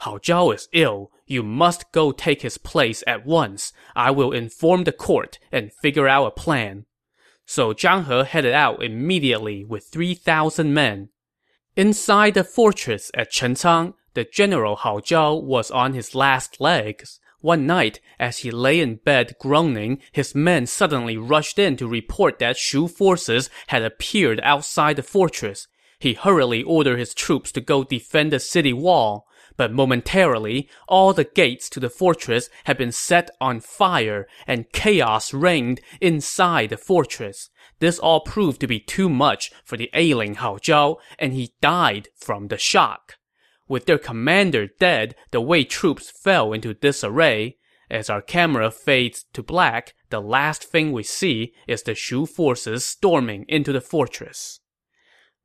Hao 0.00 0.18
Zhao 0.18 0.54
is 0.54 0.68
ill. 0.72 1.10
You 1.26 1.42
must 1.42 1.90
go 1.92 2.12
take 2.12 2.42
his 2.42 2.56
place 2.56 3.02
at 3.06 3.26
once. 3.26 3.72
I 3.96 4.10
will 4.12 4.32
inform 4.32 4.84
the 4.84 4.92
court 4.92 5.38
and 5.50 5.72
figure 5.72 6.06
out 6.06 6.26
a 6.26 6.30
plan. 6.30 6.86
So 7.46 7.72
Zhang 7.72 8.06
He 8.06 8.28
headed 8.28 8.52
out 8.52 8.82
immediately 8.82 9.64
with 9.64 9.88
3,000 9.88 10.72
men. 10.72 11.08
Inside 11.76 12.34
the 12.34 12.44
fortress 12.44 13.10
at 13.14 13.32
Chencang, 13.32 13.94
the 14.14 14.24
general 14.24 14.76
Hao 14.76 14.98
Zhao 15.00 15.42
was 15.42 15.70
on 15.70 15.94
his 15.94 16.14
last 16.14 16.60
legs. 16.60 17.20
One 17.40 17.66
night, 17.66 18.00
as 18.18 18.38
he 18.38 18.50
lay 18.50 18.80
in 18.80 18.96
bed 18.96 19.36
groaning, 19.40 20.00
his 20.10 20.34
men 20.34 20.66
suddenly 20.66 21.16
rushed 21.16 21.58
in 21.58 21.76
to 21.76 21.86
report 21.86 22.38
that 22.40 22.56
Shu 22.56 22.88
forces 22.88 23.48
had 23.68 23.82
appeared 23.82 24.40
outside 24.42 24.96
the 24.96 25.02
fortress. 25.02 25.68
He 26.00 26.14
hurriedly 26.14 26.62
ordered 26.62 26.98
his 26.98 27.14
troops 27.14 27.52
to 27.52 27.60
go 27.60 27.84
defend 27.84 28.32
the 28.32 28.40
city 28.40 28.72
wall 28.72 29.27
but 29.58 29.72
momentarily, 29.72 30.68
all 30.86 31.12
the 31.12 31.24
gates 31.24 31.68
to 31.68 31.80
the 31.80 31.90
fortress 31.90 32.48
had 32.64 32.78
been 32.78 32.92
set 32.92 33.28
on 33.40 33.60
fire, 33.60 34.26
and 34.46 34.72
chaos 34.72 35.34
reigned 35.34 35.80
inside 36.00 36.70
the 36.70 36.76
fortress. 36.78 37.50
This 37.80 37.98
all 37.98 38.20
proved 38.20 38.60
to 38.60 38.68
be 38.68 38.78
too 38.78 39.08
much 39.08 39.50
for 39.64 39.76
the 39.76 39.90
ailing 39.92 40.36
Hao 40.36 40.58
Zhao, 40.58 40.96
and 41.18 41.34
he 41.34 41.54
died 41.60 42.08
from 42.16 42.48
the 42.48 42.56
shock. 42.56 43.16
With 43.66 43.86
their 43.86 43.98
commander 43.98 44.68
dead, 44.78 45.16
the 45.32 45.40
Wei 45.40 45.64
troops 45.64 46.08
fell 46.08 46.52
into 46.52 46.72
disarray. 46.72 47.56
As 47.90 48.08
our 48.08 48.22
camera 48.22 48.70
fades 48.70 49.24
to 49.32 49.42
black, 49.42 49.94
the 50.10 50.20
last 50.20 50.62
thing 50.62 50.92
we 50.92 51.02
see 51.02 51.52
is 51.66 51.82
the 51.82 51.96
Shu 51.96 52.26
forces 52.26 52.84
storming 52.84 53.44
into 53.48 53.72
the 53.72 53.80
fortress. 53.80 54.60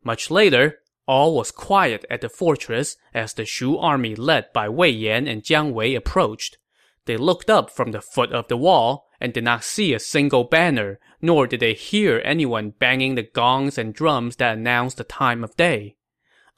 Much 0.04 0.30
later, 0.30 0.80
all 1.08 1.36
was 1.36 1.52
quiet 1.52 2.06
at 2.10 2.22
the 2.22 2.30
fortress 2.30 2.96
as 3.14 3.34
the 3.34 3.46
Shu 3.46 3.78
army 3.78 4.16
led 4.16 4.54
by 4.54 4.70
Wei 4.70 4.90
Yan 4.90 5.28
and 5.28 5.44
Jiang 5.44 5.74
Wei 5.74 5.96
approached. 5.96 6.58
They 7.06 7.18
looked 7.18 7.50
up 7.50 7.70
from 7.70 7.92
the 7.92 8.02
foot 8.02 8.32
of 8.32 8.48
the 8.48 8.58
wall 8.58 9.08
and 9.20 9.34
did 9.34 9.44
not 9.44 9.64
see 9.64 9.94
a 9.94 10.00
single 10.00 10.46
banner, 10.46 11.00
nor 11.22 11.48
did 11.48 11.60
they 11.60 11.74
hear 11.74 12.22
anyone 12.24 12.74
banging 12.80 13.16
the 13.16 13.24
gongs 13.24 13.78
and 13.78 13.94
drums 13.94 14.38
that 14.38 14.58
announced 14.58 14.98
the 14.98 15.04
time 15.04 15.44
of 15.44 15.58
day. 15.58 15.98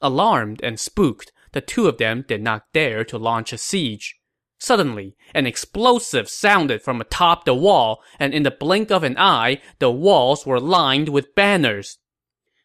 Alarmed 0.00 0.60
and 0.62 0.78
spooked, 0.78 1.32
the 1.52 1.60
two 1.60 1.88
of 1.88 1.98
them 1.98 2.24
did 2.26 2.42
not 2.42 2.72
dare 2.72 3.04
to 3.04 3.18
launch 3.18 3.52
a 3.52 3.58
siege. 3.58 4.16
Suddenly, 4.58 5.16
an 5.34 5.46
explosive 5.46 6.28
sounded 6.28 6.82
from 6.82 7.00
atop 7.00 7.44
the 7.44 7.54
wall, 7.54 8.02
and 8.18 8.32
in 8.32 8.42
the 8.42 8.50
blink 8.50 8.90
of 8.90 9.02
an 9.02 9.16
eye, 9.18 9.60
the 9.78 9.90
walls 9.90 10.46
were 10.46 10.60
lined 10.60 11.08
with 11.08 11.34
banners. 11.34 11.98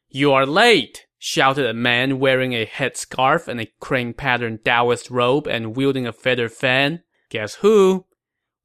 You 0.10 0.32
are 0.34 0.46
late, 0.46 1.06
shouted 1.24 1.68
a 1.68 1.74
man 1.74 2.18
wearing 2.18 2.54
a 2.54 2.66
headscarf 2.66 3.48
and 3.48 3.62
a 3.62 3.72
crane-patterned 3.80 4.66
Taoist 4.66 5.12
robe 5.12 5.48
and 5.48 5.76
wielding 5.76 6.08
a 6.08 6.12
feather 6.12 6.50
fan. 6.50 7.04
Guess 7.30 7.56
who? 7.56 8.08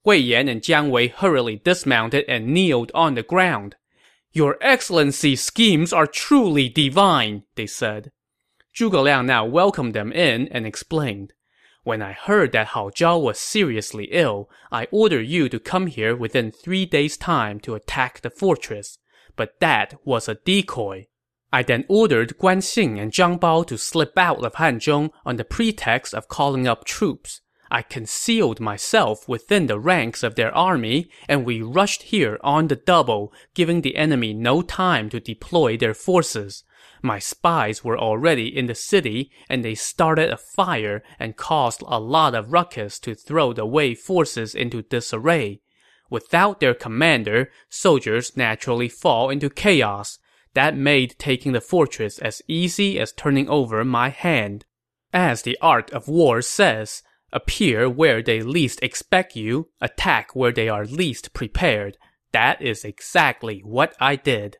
Wei 0.06 0.16
Yan 0.16 0.48
and 0.48 0.62
Jiang 0.62 0.88
Wei 0.88 1.08
hurriedly 1.08 1.56
dismounted 1.56 2.24
and 2.26 2.46
kneeled 2.46 2.90
on 2.94 3.14
the 3.14 3.22
ground. 3.22 3.76
Your 4.32 4.56
Excellency's 4.62 5.44
schemes 5.44 5.92
are 5.92 6.06
truly 6.06 6.70
divine, 6.70 7.42
they 7.56 7.66
said. 7.66 8.10
Zhuge 8.74 9.02
Liang 9.02 9.26
now 9.26 9.44
welcomed 9.44 9.92
them 9.92 10.10
in 10.10 10.48
and 10.48 10.66
explained. 10.66 11.34
When 11.84 12.00
I 12.00 12.12
heard 12.12 12.52
that 12.52 12.68
Hao 12.68 12.88
Zhao 12.88 13.20
was 13.20 13.38
seriously 13.38 14.08
ill, 14.12 14.48
I 14.72 14.88
ordered 14.90 15.26
you 15.26 15.50
to 15.50 15.60
come 15.60 15.88
here 15.88 16.16
within 16.16 16.50
three 16.50 16.86
days' 16.86 17.18
time 17.18 17.60
to 17.60 17.74
attack 17.74 18.22
the 18.22 18.30
fortress. 18.30 18.96
But 19.36 19.60
that 19.60 19.94
was 20.06 20.26
a 20.26 20.36
decoy. 20.36 21.08
I 21.52 21.62
then 21.62 21.84
ordered 21.88 22.38
Guan 22.38 22.58
Xing 22.58 23.00
and 23.00 23.12
Zhang 23.12 23.38
Bao 23.38 23.66
to 23.66 23.78
slip 23.78 24.18
out 24.18 24.44
of 24.44 24.54
Hanzhong 24.54 25.10
on 25.24 25.36
the 25.36 25.44
pretext 25.44 26.12
of 26.12 26.28
calling 26.28 26.66
up 26.66 26.84
troops. 26.84 27.40
I 27.70 27.82
concealed 27.82 28.60
myself 28.60 29.28
within 29.28 29.66
the 29.66 29.78
ranks 29.78 30.22
of 30.22 30.36
their 30.36 30.54
army, 30.54 31.10
and 31.28 31.44
we 31.44 31.62
rushed 31.62 32.04
here 32.04 32.38
on 32.42 32.68
the 32.68 32.76
double, 32.76 33.32
giving 33.54 33.82
the 33.82 33.96
enemy 33.96 34.34
no 34.34 34.62
time 34.62 35.08
to 35.10 35.20
deploy 35.20 35.76
their 35.76 35.94
forces. 35.94 36.62
My 37.02 37.18
spies 37.18 37.84
were 37.84 37.98
already 37.98 38.56
in 38.56 38.66
the 38.66 38.74
city, 38.74 39.30
and 39.48 39.64
they 39.64 39.74
started 39.74 40.30
a 40.30 40.36
fire 40.36 41.02
and 41.18 41.36
caused 41.36 41.82
a 41.86 42.00
lot 42.00 42.34
of 42.34 42.52
ruckus 42.52 42.98
to 43.00 43.14
throw 43.14 43.52
the 43.52 43.66
Wei 43.66 43.94
forces 43.94 44.54
into 44.54 44.82
disarray. 44.82 45.60
Without 46.08 46.60
their 46.60 46.74
commander, 46.74 47.50
soldiers 47.68 48.36
naturally 48.36 48.88
fall 48.88 49.28
into 49.28 49.50
chaos. 49.50 50.18
That 50.56 50.74
made 50.74 51.16
taking 51.18 51.52
the 51.52 51.60
fortress 51.60 52.18
as 52.18 52.40
easy 52.48 52.98
as 52.98 53.12
turning 53.12 53.46
over 53.46 53.84
my 53.84 54.08
hand. 54.08 54.64
As 55.12 55.42
the 55.42 55.58
art 55.60 55.90
of 55.92 56.08
war 56.08 56.40
says, 56.40 57.02
appear 57.30 57.90
where 57.90 58.22
they 58.22 58.40
least 58.40 58.82
expect 58.82 59.36
you, 59.36 59.68
attack 59.82 60.34
where 60.34 60.52
they 60.52 60.70
are 60.70 60.86
least 60.86 61.34
prepared. 61.34 61.98
That 62.32 62.62
is 62.62 62.86
exactly 62.86 63.60
what 63.64 63.94
I 64.00 64.16
did. 64.16 64.56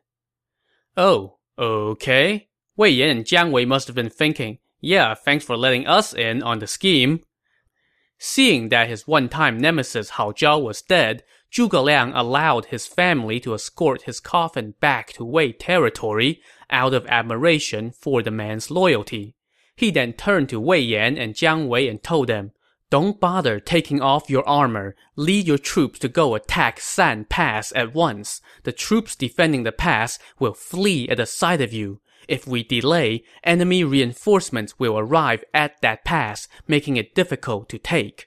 Oh, 0.95 1.39
okay. 1.57 2.49
Wei 2.75 2.89
Yan 2.89 3.17
and 3.17 3.25
Jiang 3.25 3.49
Wei 3.49 3.65
must 3.65 3.87
have 3.87 3.95
been 3.95 4.11
thinking, 4.11 4.59
yeah, 4.79 5.15
thanks 5.15 5.45
for 5.45 5.57
letting 5.57 5.87
us 5.87 6.13
in 6.13 6.43
on 6.43 6.59
the 6.59 6.67
scheme. 6.67 7.21
Seeing 8.19 8.69
that 8.69 8.87
his 8.87 9.07
one-time 9.07 9.57
nemesis 9.57 10.11
Hao 10.11 10.31
Zhao 10.31 10.61
was 10.61 10.83
dead, 10.83 11.23
Zhuge 11.51 11.83
Liang 11.83 12.11
allowed 12.13 12.65
his 12.65 12.87
family 12.87 13.39
to 13.39 13.53
escort 13.53 14.03
his 14.03 14.19
coffin 14.19 14.75
back 14.79 15.13
to 15.13 15.23
Wei 15.23 15.51
territory 15.53 16.41
out 16.69 16.93
of 16.93 17.07
admiration 17.07 17.91
for 17.91 18.21
the 18.21 18.31
man's 18.31 18.69
loyalty. 18.69 19.35
He 19.75 19.91
then 19.91 20.13
turned 20.13 20.49
to 20.49 20.59
Wei 20.59 20.79
Yan 20.79 21.17
and 21.17 21.33
Jiang 21.33 21.67
Wei 21.67 21.87
and 21.87 22.03
told 22.03 22.27
them, 22.27 22.51
Don't 22.89 23.19
bother 23.19 23.59
taking 23.59 24.01
off 24.01 24.29
your 24.29 24.47
armor. 24.47 24.95
Lead 25.15 25.47
your 25.47 25.57
troops 25.57 25.99
to 25.99 26.09
go 26.09 26.35
attack 26.35 26.79
San 26.79 27.25
Pass 27.25 27.71
at 27.75 27.93
once. 27.93 28.41
The 28.63 28.71
troops 28.71 29.15
defending 29.15 29.63
the 29.63 29.71
pass 29.71 30.19
will 30.39 30.53
flee 30.53 31.07
at 31.09 31.17
the 31.17 31.25
sight 31.25 31.61
of 31.61 31.73
you. 31.73 32.01
If 32.27 32.45
we 32.45 32.63
delay, 32.63 33.23
enemy 33.43 33.83
reinforcements 33.83 34.77
will 34.77 34.97
arrive 34.97 35.43
at 35.53 35.81
that 35.81 36.03
pass, 36.03 36.47
making 36.67 36.97
it 36.97 37.15
difficult 37.15 37.69
to 37.69 37.77
take. 37.77 38.26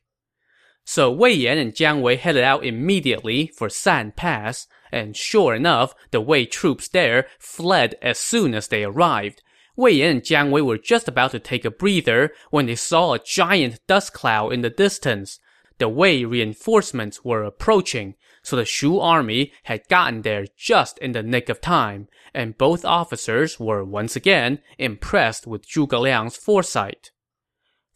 So 0.92 1.08
Wei 1.08 1.30
Yan 1.30 1.56
and 1.56 1.72
Jiang 1.72 2.00
Wei 2.00 2.16
headed 2.16 2.42
out 2.42 2.64
immediately 2.64 3.46
for 3.46 3.68
San 3.68 4.10
Pass, 4.10 4.66
and 4.90 5.16
sure 5.16 5.54
enough, 5.54 5.94
the 6.10 6.20
Wei 6.20 6.46
troops 6.46 6.88
there 6.88 7.28
fled 7.38 7.94
as 8.02 8.18
soon 8.18 8.54
as 8.54 8.66
they 8.66 8.82
arrived. 8.82 9.40
Wei 9.76 9.92
Yan 9.92 10.10
and 10.10 10.22
Jiang 10.22 10.50
Wei 10.50 10.62
were 10.62 10.78
just 10.78 11.06
about 11.06 11.30
to 11.30 11.38
take 11.38 11.64
a 11.64 11.70
breather 11.70 12.32
when 12.50 12.66
they 12.66 12.74
saw 12.74 13.12
a 13.12 13.20
giant 13.20 13.78
dust 13.86 14.12
cloud 14.12 14.52
in 14.52 14.62
the 14.62 14.68
distance. 14.68 15.38
The 15.78 15.88
Wei 15.88 16.24
reinforcements 16.24 17.24
were 17.24 17.44
approaching, 17.44 18.16
so 18.42 18.56
the 18.56 18.64
Shu 18.64 18.98
army 18.98 19.52
had 19.62 19.86
gotten 19.86 20.22
there 20.22 20.46
just 20.56 20.98
in 20.98 21.12
the 21.12 21.22
nick 21.22 21.48
of 21.48 21.60
time, 21.60 22.08
and 22.34 22.58
both 22.58 22.84
officers 22.84 23.60
were 23.60 23.84
once 23.84 24.16
again 24.16 24.58
impressed 24.76 25.46
with 25.46 25.68
Zhuge 25.68 25.92
Liang's 25.92 26.36
foresight. 26.36 27.12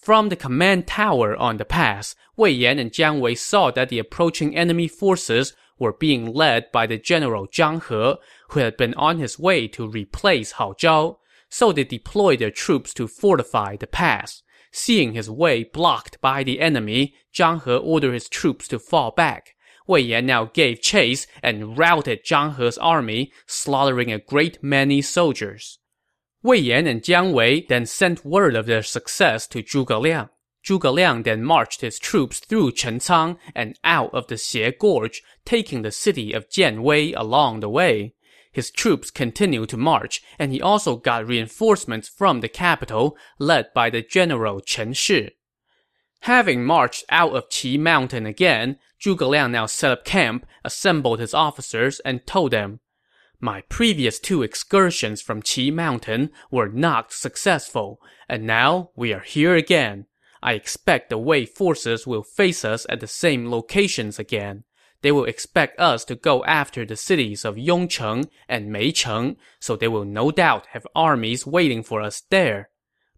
From 0.04 0.28
the 0.28 0.36
command 0.36 0.86
tower 0.86 1.34
on 1.34 1.56
the 1.56 1.64
pass, 1.64 2.14
Wei 2.36 2.50
Yan 2.50 2.78
and 2.78 2.92
Jiang 2.92 3.20
Wei 3.20 3.34
saw 3.34 3.70
that 3.70 3.88
the 3.88 3.98
approaching 3.98 4.54
enemy 4.54 4.86
forces 4.86 5.54
were 5.78 5.94
being 5.94 6.30
led 6.30 6.70
by 6.72 6.86
the 6.86 6.98
general 6.98 7.48
Zhang 7.48 7.82
He, 7.88 8.20
who 8.50 8.60
had 8.60 8.76
been 8.76 8.92
on 8.96 9.18
his 9.18 9.38
way 9.38 9.66
to 9.68 9.88
replace 9.88 10.52
Hao 10.52 10.74
Zhao. 10.74 11.16
So 11.48 11.72
they 11.72 11.84
deployed 11.84 12.40
their 12.40 12.50
troops 12.50 12.92
to 12.94 13.08
fortify 13.08 13.76
the 13.76 13.86
pass. 13.86 14.42
Seeing 14.70 15.14
his 15.14 15.30
way 15.30 15.64
blocked 15.64 16.20
by 16.20 16.44
the 16.44 16.60
enemy, 16.60 17.14
Zhang 17.34 17.64
He 17.64 17.70
ordered 17.70 18.12
his 18.12 18.28
troops 18.28 18.68
to 18.68 18.78
fall 18.78 19.10
back. 19.10 19.54
Wei 19.86 20.00
Yan 20.00 20.26
now 20.26 20.44
gave 20.44 20.82
chase 20.82 21.26
and 21.42 21.78
routed 21.78 22.26
Zhang 22.26 22.58
He's 22.58 22.76
army, 22.76 23.32
slaughtering 23.46 24.12
a 24.12 24.18
great 24.18 24.62
many 24.62 25.00
soldiers. 25.00 25.78
Wei 26.44 26.58
Yan 26.58 26.86
and 26.86 27.00
Jiang 27.00 27.32
Wei 27.32 27.62
then 27.62 27.86
sent 27.86 28.22
word 28.22 28.54
of 28.54 28.66
their 28.66 28.82
success 28.82 29.46
to 29.46 29.62
Zhuge 29.62 29.98
Liang. 29.98 30.28
Zhuge 30.62 30.92
Liang 30.92 31.22
then 31.22 31.42
marched 31.42 31.80
his 31.80 31.98
troops 31.98 32.38
through 32.38 32.72
Chencang 32.72 33.38
and 33.54 33.78
out 33.82 34.12
of 34.12 34.26
the 34.26 34.34
Xie 34.34 34.78
Gorge, 34.78 35.22
taking 35.46 35.80
the 35.80 35.90
city 35.90 36.34
of 36.34 36.50
Jianwei 36.50 37.14
along 37.16 37.60
the 37.60 37.70
way. 37.70 38.12
His 38.52 38.70
troops 38.70 39.10
continued 39.10 39.70
to 39.70 39.78
march, 39.78 40.22
and 40.38 40.52
he 40.52 40.60
also 40.60 40.96
got 40.96 41.26
reinforcements 41.26 42.10
from 42.10 42.40
the 42.40 42.48
capital, 42.50 43.16
led 43.38 43.72
by 43.74 43.88
the 43.88 44.02
general 44.02 44.60
Chen 44.60 44.92
Shi. 44.92 45.30
Having 46.20 46.66
marched 46.66 47.04
out 47.08 47.34
of 47.34 47.48
Qi 47.48 47.78
Mountain 47.78 48.26
again, 48.26 48.78
Zhuge 49.02 49.26
Liang 49.26 49.52
now 49.52 49.64
set 49.64 49.92
up 49.92 50.04
camp, 50.04 50.44
assembled 50.62 51.20
his 51.20 51.32
officers, 51.32 52.00
and 52.00 52.26
told 52.26 52.50
them, 52.50 52.80
My 53.44 53.60
previous 53.68 54.18
two 54.18 54.42
excursions 54.42 55.20
from 55.20 55.42
Qi 55.42 55.70
Mountain 55.70 56.30
were 56.50 56.70
not 56.70 57.12
successful, 57.12 58.00
and 58.26 58.46
now 58.46 58.88
we 58.96 59.12
are 59.12 59.20
here 59.20 59.54
again. 59.54 60.06
I 60.42 60.54
expect 60.54 61.10
the 61.10 61.18
Wei 61.18 61.44
forces 61.44 62.06
will 62.06 62.22
face 62.22 62.64
us 62.64 62.86
at 62.88 63.00
the 63.00 63.06
same 63.06 63.50
locations 63.50 64.18
again 64.18 64.64
they 65.04 65.12
will 65.12 65.26
expect 65.26 65.78
us 65.78 66.02
to 66.06 66.14
go 66.14 66.42
after 66.46 66.86
the 66.86 66.96
cities 66.96 67.44
of 67.44 67.56
Yongcheng 67.56 68.26
and 68.48 68.70
Meicheng, 68.70 69.36
so 69.60 69.76
they 69.76 69.86
will 69.86 70.06
no 70.06 70.30
doubt 70.30 70.68
have 70.68 70.86
armies 70.94 71.46
waiting 71.46 71.82
for 71.82 72.00
us 72.00 72.22
there. 72.30 72.70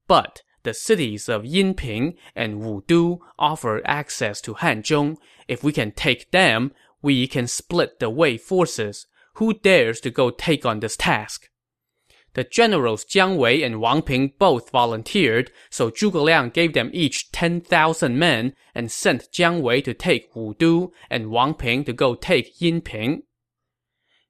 But 0.09 0.43
the 0.65 0.75
cities 0.75 1.29
of 1.29 1.45
Yinping 1.45 2.17
and 2.35 2.61
Wudu 2.61 3.21
offer 3.39 3.83
access 3.85 4.41
to 4.41 4.55
Hanzhong. 4.55 5.19
If 5.47 5.63
we 5.63 5.73
can 5.73 5.93
take 5.93 6.33
them, 6.33 6.73
we 7.03 7.29
can 7.29 7.47
split 7.47 8.01
the 8.01 8.11
Wei 8.11 8.37
forces. 8.37 9.07
Who 9.37 9.53
dares 9.53 10.01
to 10.01 10.11
go 10.11 10.31
take 10.31 10.65
on 10.65 10.81
this 10.81 10.97
task? 10.97 11.49
The 12.33 12.45
generals 12.45 13.05
Jiang 13.05 13.37
Wei 13.37 13.63
and 13.63 13.81
Wang 13.81 14.03
Ping 14.03 14.33
both 14.39 14.71
volunteered, 14.71 15.51
so 15.71 15.91
Zhuge 15.91 16.23
Liang 16.23 16.51
gave 16.51 16.73
them 16.73 16.91
each 16.93 17.33
10,000 17.33 18.19
men 18.19 18.55
and 18.75 18.91
sent 18.91 19.31
Jiang 19.33 19.61
Wei 19.61 19.83
to 19.83 19.93
take 19.95 20.33
Wudu 20.35 20.91
and 21.11 21.31
Wang 21.31 21.55
Ping 21.55 21.85
to 21.85 21.93
go 21.93 22.15
take 22.15 22.59
Yinping. 22.59 23.23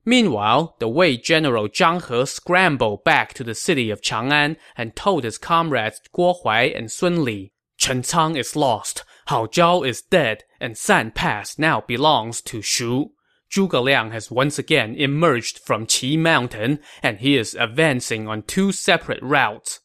Meanwhile, 0.04 0.76
the 0.80 0.88
Wei 0.88 1.16
general 1.16 1.68
Zhang 1.68 2.00
He 2.06 2.26
scrambled 2.26 3.04
back 3.04 3.32
to 3.34 3.44
the 3.44 3.54
city 3.54 3.90
of 3.90 4.02
Chang'an 4.02 4.56
and 4.76 4.94
told 4.94 5.24
his 5.24 5.38
comrades 5.38 6.00
Guo 6.12 6.42
Huai 6.42 6.76
and 6.76 6.90
Sun 6.90 7.24
Li, 7.24 7.52
Chencang 7.78 8.36
is 8.36 8.56
lost, 8.56 9.04
Hao 9.26 9.46
Zhao 9.46 9.86
is 9.86 10.02
dead, 10.02 10.44
and 10.60 10.76
San 10.76 11.10
Pass 11.10 11.58
now 11.58 11.80
belongs 11.80 12.40
to 12.42 12.62
Shu. 12.62 13.12
Zhuge 13.50 13.82
Liang 13.82 14.10
has 14.10 14.30
once 14.30 14.58
again 14.58 14.94
emerged 14.96 15.58
from 15.58 15.86
Qi 15.86 16.18
Mountain, 16.18 16.80
and 17.02 17.20
he 17.20 17.36
is 17.36 17.54
advancing 17.54 18.28
on 18.28 18.42
two 18.42 18.72
separate 18.72 19.22
routes. 19.22 19.80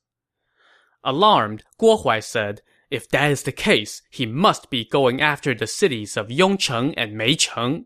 Alarmed, 1.04 1.64
Guo 1.80 2.04
Huai 2.04 2.24
said, 2.24 2.62
if 2.92 3.08
that 3.10 3.32
is 3.32 3.44
the 3.44 3.54
case, 3.54 4.02
he 4.10 4.26
must 4.26 4.70
be 4.70 4.84
going 4.84 5.22
after 5.22 5.56
the 5.56 5.66
cities 5.66 6.18
of 6.18 6.28
Yongcheng 6.28 6.94
and 6.98 7.14
Meicheng. 7.14 7.86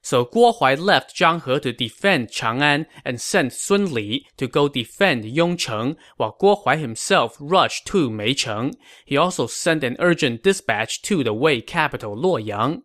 So 0.00 0.24
Guo 0.24 0.58
Huai 0.58 0.78
left 0.78 1.16
Zhang 1.16 1.42
He 1.42 1.58
to 1.60 1.72
defend 1.72 2.30
Chang'an 2.30 2.86
and 3.04 3.20
sent 3.20 3.52
Sun 3.52 3.92
Li 3.92 4.26
to 4.38 4.46
go 4.46 4.68
defend 4.68 5.24
Yongcheng, 5.24 5.96
while 6.16 6.36
Guo 6.40 6.62
Huai 6.62 6.78
himself 6.78 7.36
rushed 7.38 7.86
to 7.88 8.10
Meicheng. 8.10 8.74
He 9.04 9.16
also 9.16 9.46
sent 9.46 9.84
an 9.84 9.96
urgent 9.98 10.42
dispatch 10.42 11.02
to 11.02 11.22
the 11.22 11.34
Wei 11.34 11.60
capital 11.60 12.16
Luoyang. 12.16 12.82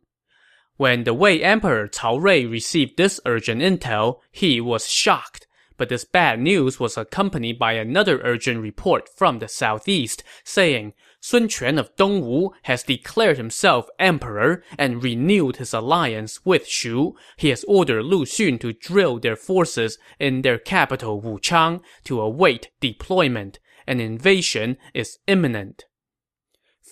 When 0.80 1.04
the 1.04 1.14
Wei 1.14 1.44
Emperor 1.44 1.90
Cao 1.90 2.22
Rui 2.22 2.46
received 2.46 2.96
this 2.96 3.20
urgent 3.26 3.62
intel, 3.62 4.20
he 4.32 4.62
was 4.62 4.88
shocked. 4.88 5.46
But 5.76 5.90
this 5.90 6.06
bad 6.06 6.40
news 6.40 6.80
was 6.80 6.96
accompanied 6.96 7.60
by 7.60 7.74
another 7.74 8.22
urgent 8.24 8.62
report 8.62 9.10
from 9.14 9.40
the 9.40 9.50
southeast, 9.50 10.24
saying 10.46 10.94
Sun 11.20 11.50
Quan 11.50 11.78
of 11.78 11.94
Dongwu 11.98 12.52
has 12.62 12.84
declared 12.84 13.36
himself 13.36 13.90
emperor 14.00 14.64
and 14.78 15.04
renewed 15.04 15.58
his 15.58 15.74
alliance 15.74 16.46
with 16.46 16.66
Shu. 16.66 17.14
He 17.36 17.50
has 17.50 17.66
ordered 17.66 18.06
Lu 18.06 18.24
Xun 18.24 18.58
to 18.62 18.72
drill 18.72 19.20
their 19.20 19.36
forces 19.36 19.98
in 20.18 20.44
their 20.44 20.58
capital 20.58 21.22
Wuchang 21.22 21.82
to 22.06 22.22
await 22.22 22.70
deployment. 22.80 23.60
An 23.86 24.00
invasion 24.00 24.78
is 24.94 25.20
imminent. 25.28 25.84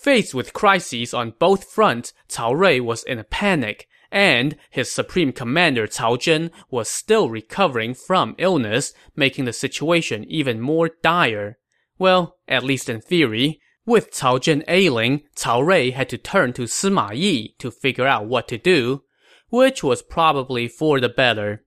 Faced 0.02 0.32
with 0.32 0.52
crises 0.52 1.12
on 1.12 1.34
both 1.40 1.64
fronts, 1.64 2.12
Cao 2.28 2.54
Rui 2.54 2.78
was 2.78 3.02
in 3.02 3.18
a 3.18 3.24
panic, 3.24 3.88
and 4.12 4.56
his 4.70 4.90
supreme 4.90 5.32
commander 5.32 5.88
Cao 5.88 6.16
Zhen 6.16 6.52
was 6.70 6.88
still 6.88 7.28
recovering 7.28 7.94
from 7.94 8.36
illness, 8.38 8.94
making 9.16 9.44
the 9.44 9.52
situation 9.52 10.24
even 10.28 10.60
more 10.60 10.90
dire. 11.02 11.58
Well, 11.98 12.36
at 12.46 12.62
least 12.62 12.88
in 12.88 13.00
theory. 13.00 13.60
With 13.84 14.12
Cao 14.12 14.38
Zhen 14.38 14.62
ailing, 14.68 15.22
Cao 15.34 15.66
Rui 15.66 15.90
had 15.90 16.08
to 16.10 16.18
turn 16.18 16.52
to 16.52 16.62
Sima 16.62 17.12
Yi 17.12 17.56
to 17.58 17.70
figure 17.70 18.06
out 18.06 18.26
what 18.26 18.46
to 18.48 18.58
do, 18.58 19.02
which 19.48 19.82
was 19.82 20.02
probably 20.02 20.68
for 20.68 21.00
the 21.00 21.08
better. 21.08 21.64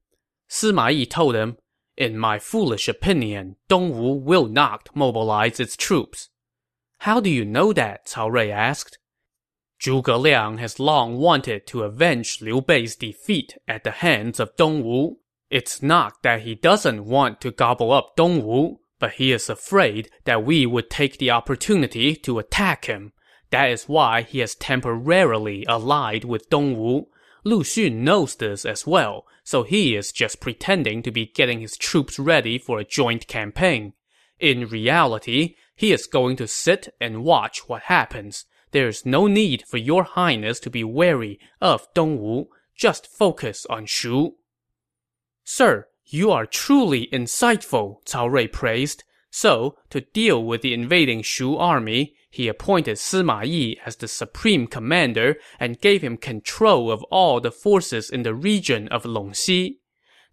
Sima 0.50 0.96
Yi 0.96 1.06
told 1.06 1.36
him, 1.36 1.58
In 1.98 2.18
my 2.18 2.40
foolish 2.40 2.88
opinion, 2.88 3.58
Dongwu 3.70 4.22
will 4.22 4.48
not 4.48 4.88
mobilize 4.96 5.60
its 5.60 5.76
troops. 5.76 6.30
How 7.06 7.20
do 7.20 7.32
you 7.32 7.46
know 7.46 7.74
that? 7.74 8.06
Cao 8.06 8.32
Rui 8.32 8.52
asked. 8.52 9.00
Zhuge 9.84 10.22
Liang 10.22 10.60
has 10.60 10.80
long 10.80 11.18
wanted 11.18 11.66
to 11.66 11.82
avenge 11.82 12.38
Liu 12.42 12.62
Bei's 12.62 12.96
defeat 12.96 13.58
at 13.68 13.84
the 13.84 13.90
hands 13.90 14.40
of 14.40 14.56
Dongwu. 14.56 15.16
It's 15.50 15.82
not 15.82 16.22
that 16.22 16.44
he 16.44 16.54
doesn't 16.54 17.04
want 17.04 17.42
to 17.42 17.50
gobble 17.50 17.92
up 17.92 18.16
Dongwu, 18.16 18.76
but 19.00 19.14
he 19.14 19.32
is 19.32 19.50
afraid 19.50 20.12
that 20.26 20.46
we 20.46 20.68
would 20.68 20.92
take 20.92 21.18
the 21.18 21.32
opportunity 21.32 22.16
to 22.18 22.38
attack 22.38 22.86
him. 22.86 23.14
That 23.50 23.72
is 23.72 23.90
why 23.90 24.22
he 24.22 24.38
has 24.38 24.54
temporarily 24.54 25.66
allied 25.68 26.24
with 26.24 26.52
Dongwu. 26.52 27.06
Lu 27.44 27.64
Xun 27.64 27.94
knows 28.02 28.36
this 28.36 28.64
as 28.64 28.86
well, 28.86 29.26
so 29.44 29.64
he 29.64 29.96
is 29.96 30.12
just 30.12 30.40
pretending 30.40 31.02
to 31.02 31.10
be 31.10 31.26
getting 31.26 31.62
his 31.62 31.78
troops 31.78 32.20
ready 32.20 32.60
for 32.60 32.78
a 32.78 32.86
joint 32.86 33.28
campaign. 33.28 33.94
In 34.40 34.68
reality, 34.68 35.56
he 35.82 35.92
is 35.92 36.06
going 36.06 36.36
to 36.36 36.48
sit 36.48 36.94
and 37.02 37.24
watch 37.24 37.68
what 37.68 37.82
happens. 37.98 38.46
There 38.70 38.88
is 38.88 39.04
no 39.04 39.26
need 39.26 39.64
for 39.68 39.78
your 39.78 40.04
highness 40.04 40.60
to 40.60 40.70
be 40.70 40.84
wary 40.84 41.40
of 41.60 41.92
Dongwu. 41.96 42.46
Just 42.76 43.08
focus 43.08 43.66
on 43.68 43.88
Shu. 43.88 44.36
Sir, 45.44 45.88
you 46.06 46.30
are 46.30 46.46
truly 46.46 47.10
insightful, 47.12 48.06
Cao 48.06 48.30
Rui 48.30 48.48
praised. 48.48 49.04
So, 49.32 49.76
to 49.90 50.02
deal 50.02 50.44
with 50.44 50.62
the 50.62 50.76
invading 50.76 51.24
Shu 51.24 51.58
army, 51.58 52.14
he 52.30 52.48
appointed 52.48 52.98
Sima 52.98 53.44
Yi 53.44 53.80
as 53.84 53.96
the 53.96 54.08
supreme 54.08 54.68
commander 54.68 55.38
and 55.60 55.82
gave 55.82 56.04
him 56.04 56.16
control 56.16 56.92
of 56.92 57.02
all 57.06 57.42
the 57.42 57.52
forces 57.52 58.12
in 58.12 58.22
the 58.22 58.36
region 58.36 58.88
of 58.90 59.02
Longxi. 59.02 59.78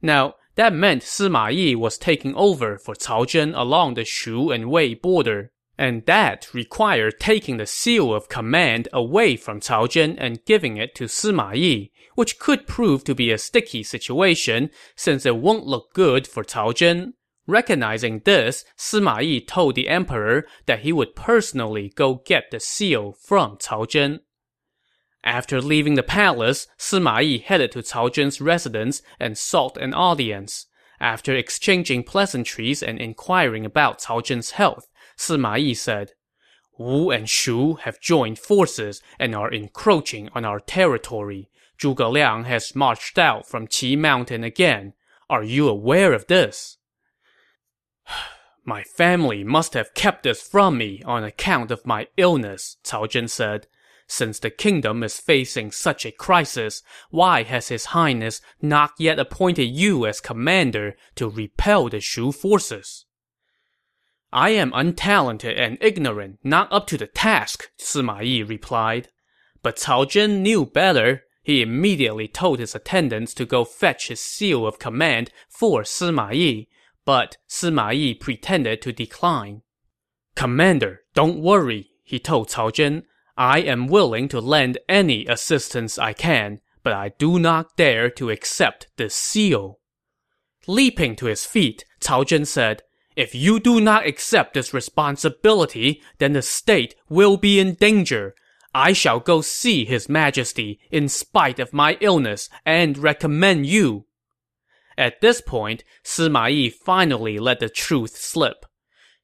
Now, 0.02 0.34
that 0.58 0.74
meant 0.74 1.02
Sima 1.02 1.54
Yi 1.54 1.76
was 1.76 1.96
taking 1.96 2.34
over 2.34 2.78
for 2.78 2.96
Cao 2.96 3.24
Zhen 3.24 3.56
along 3.56 3.94
the 3.94 4.04
Shu 4.04 4.50
and 4.50 4.68
Wei 4.68 4.92
border. 4.92 5.52
And 5.78 6.04
that 6.06 6.52
required 6.52 7.20
taking 7.20 7.58
the 7.58 7.66
seal 7.66 8.12
of 8.12 8.28
command 8.28 8.88
away 8.92 9.36
from 9.36 9.60
Cao 9.60 9.86
Zhen 9.86 10.16
and 10.18 10.44
giving 10.44 10.76
it 10.76 10.96
to 10.96 11.04
Sima 11.04 11.54
Yi, 11.54 11.92
which 12.16 12.40
could 12.40 12.66
prove 12.66 13.04
to 13.04 13.14
be 13.14 13.30
a 13.30 13.38
sticky 13.38 13.84
situation 13.84 14.70
since 14.96 15.24
it 15.24 15.36
won't 15.36 15.64
look 15.64 15.94
good 15.94 16.26
for 16.26 16.42
Cao 16.42 16.72
Zhen. 16.72 17.12
Recognizing 17.46 18.22
this, 18.24 18.64
Sima 18.76 19.22
Yi 19.22 19.40
told 19.40 19.76
the 19.76 19.88
emperor 19.88 20.44
that 20.66 20.80
he 20.80 20.92
would 20.92 21.14
personally 21.14 21.92
go 21.94 22.16
get 22.26 22.50
the 22.50 22.58
seal 22.58 23.12
from 23.12 23.58
Cao 23.58 23.86
Zhen. 23.86 24.18
After 25.28 25.60
leaving 25.60 25.94
the 25.94 26.02
palace, 26.02 26.68
Sima 26.78 27.22
Yi 27.22 27.36
headed 27.36 27.72
to 27.72 27.80
Cao 27.80 28.08
Zhen's 28.08 28.40
residence 28.40 29.02
and 29.20 29.36
sought 29.36 29.76
an 29.76 29.92
audience. 29.92 30.68
After 31.00 31.36
exchanging 31.36 32.04
pleasantries 32.04 32.82
and 32.82 32.98
inquiring 32.98 33.66
about 33.66 34.00
Cao 34.00 34.22
Zhen's 34.22 34.52
health, 34.52 34.88
Sima 35.18 35.62
Yi 35.62 35.74
said, 35.74 36.12
Wu 36.78 37.10
and 37.10 37.28
Shu 37.28 37.74
have 37.74 38.00
joined 38.00 38.38
forces 38.38 39.02
and 39.18 39.34
are 39.34 39.52
encroaching 39.52 40.30
on 40.34 40.46
our 40.46 40.60
territory. 40.60 41.50
Zhuge 41.78 42.10
Liang 42.10 42.44
has 42.44 42.74
marched 42.74 43.18
out 43.18 43.46
from 43.46 43.68
Qi 43.68 43.98
Mountain 43.98 44.44
again. 44.44 44.94
Are 45.28 45.44
you 45.44 45.68
aware 45.68 46.14
of 46.14 46.26
this? 46.28 46.78
My 48.64 48.82
family 48.82 49.44
must 49.44 49.74
have 49.74 49.92
kept 49.92 50.22
this 50.22 50.40
from 50.40 50.78
me 50.78 51.02
on 51.04 51.22
account 51.22 51.70
of 51.70 51.84
my 51.84 52.06
illness, 52.16 52.78
Cao 52.82 53.06
Zhen 53.06 53.28
said. 53.28 53.66
Since 54.10 54.38
the 54.38 54.50
kingdom 54.50 55.02
is 55.02 55.20
facing 55.20 55.70
such 55.70 56.06
a 56.06 56.10
crisis, 56.10 56.82
why 57.10 57.42
has 57.42 57.68
His 57.68 57.86
Highness 57.86 58.40
not 58.62 58.92
yet 58.98 59.18
appointed 59.18 59.66
you 59.66 60.06
as 60.06 60.22
commander 60.22 60.96
to 61.16 61.28
repel 61.28 61.90
the 61.90 62.00
Shu 62.00 62.32
forces? 62.32 63.04
I 64.32 64.50
am 64.50 64.72
untalented 64.72 65.58
and 65.58 65.76
ignorant, 65.82 66.38
not 66.42 66.72
up 66.72 66.86
to 66.88 66.96
the 66.96 67.06
task, 67.06 67.70
Sima 67.78 68.24
Yi 68.24 68.42
replied. 68.42 69.10
But 69.62 69.76
Cao 69.76 70.06
Zhen 70.06 70.40
knew 70.40 70.64
better. 70.64 71.24
he 71.42 71.62
immediately 71.62 72.28
told 72.28 72.58
his 72.58 72.74
attendants 72.74 73.32
to 73.34 73.46
go 73.46 73.64
fetch 73.64 74.08
his 74.08 74.20
seal 74.20 74.66
of 74.66 74.78
command 74.78 75.30
for 75.48 75.82
Sima 75.82 76.34
Yi, 76.34 76.68
but 77.04 77.36
Sima 77.48 77.94
Yi 77.94 78.14
pretended 78.14 78.82
to 78.82 78.92
decline. 78.92 79.62
Commander, 80.34 81.02
don't 81.14 81.40
worry, 81.40 81.90
he 82.04 82.18
told 82.18 82.48
Cao 82.48 82.70
Zhen. 82.70 83.04
I 83.38 83.60
am 83.60 83.86
willing 83.86 84.26
to 84.30 84.40
lend 84.40 84.78
any 84.88 85.24
assistance 85.26 85.96
I 85.96 86.12
can, 86.12 86.60
but 86.82 86.92
I 86.92 87.12
do 87.18 87.38
not 87.38 87.76
dare 87.76 88.10
to 88.10 88.30
accept 88.30 88.88
this 88.96 89.14
seal. 89.14 89.78
Leaping 90.66 91.14
to 91.16 91.26
his 91.26 91.46
feet, 91.46 91.84
Cao 92.00 92.24
Zhen 92.24 92.44
said, 92.44 92.82
If 93.14 93.36
you 93.36 93.60
do 93.60 93.80
not 93.80 94.04
accept 94.08 94.54
this 94.54 94.74
responsibility, 94.74 96.02
then 96.18 96.32
the 96.32 96.42
state 96.42 96.96
will 97.08 97.36
be 97.36 97.60
in 97.60 97.74
danger. 97.74 98.34
I 98.74 98.92
shall 98.92 99.20
go 99.20 99.40
see 99.40 99.84
his 99.84 100.08
majesty 100.08 100.80
in 100.90 101.08
spite 101.08 101.60
of 101.60 101.72
my 101.72 101.96
illness 102.00 102.50
and 102.66 102.98
recommend 102.98 103.66
you. 103.66 104.06
At 104.96 105.20
this 105.20 105.40
point, 105.40 105.84
Sima 106.04 106.52
Yi 106.52 106.70
finally 106.70 107.38
let 107.38 107.60
the 107.60 107.68
truth 107.68 108.16
slip. 108.16 108.66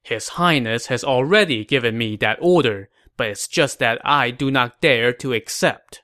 His 0.04 0.28
Highness 0.28 0.86
has 0.86 1.02
already 1.02 1.64
given 1.64 1.98
me 1.98 2.14
that 2.16 2.38
order, 2.40 2.90
but 3.16 3.28
it's 3.28 3.48
just 3.48 3.78
that 3.78 4.00
I 4.04 4.30
do 4.30 4.50
not 4.50 4.80
dare 4.80 5.12
to 5.14 5.32
accept. 5.32 6.02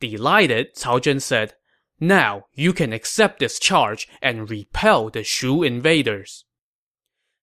Delighted, 0.00 0.74
Cao 0.74 1.00
Zhen 1.00 1.20
said, 1.20 1.54
Now 1.98 2.46
you 2.54 2.72
can 2.72 2.92
accept 2.92 3.40
this 3.40 3.58
charge 3.58 4.08
and 4.22 4.48
repel 4.48 5.10
the 5.10 5.24
Shu 5.24 5.62
invaders. 5.62 6.44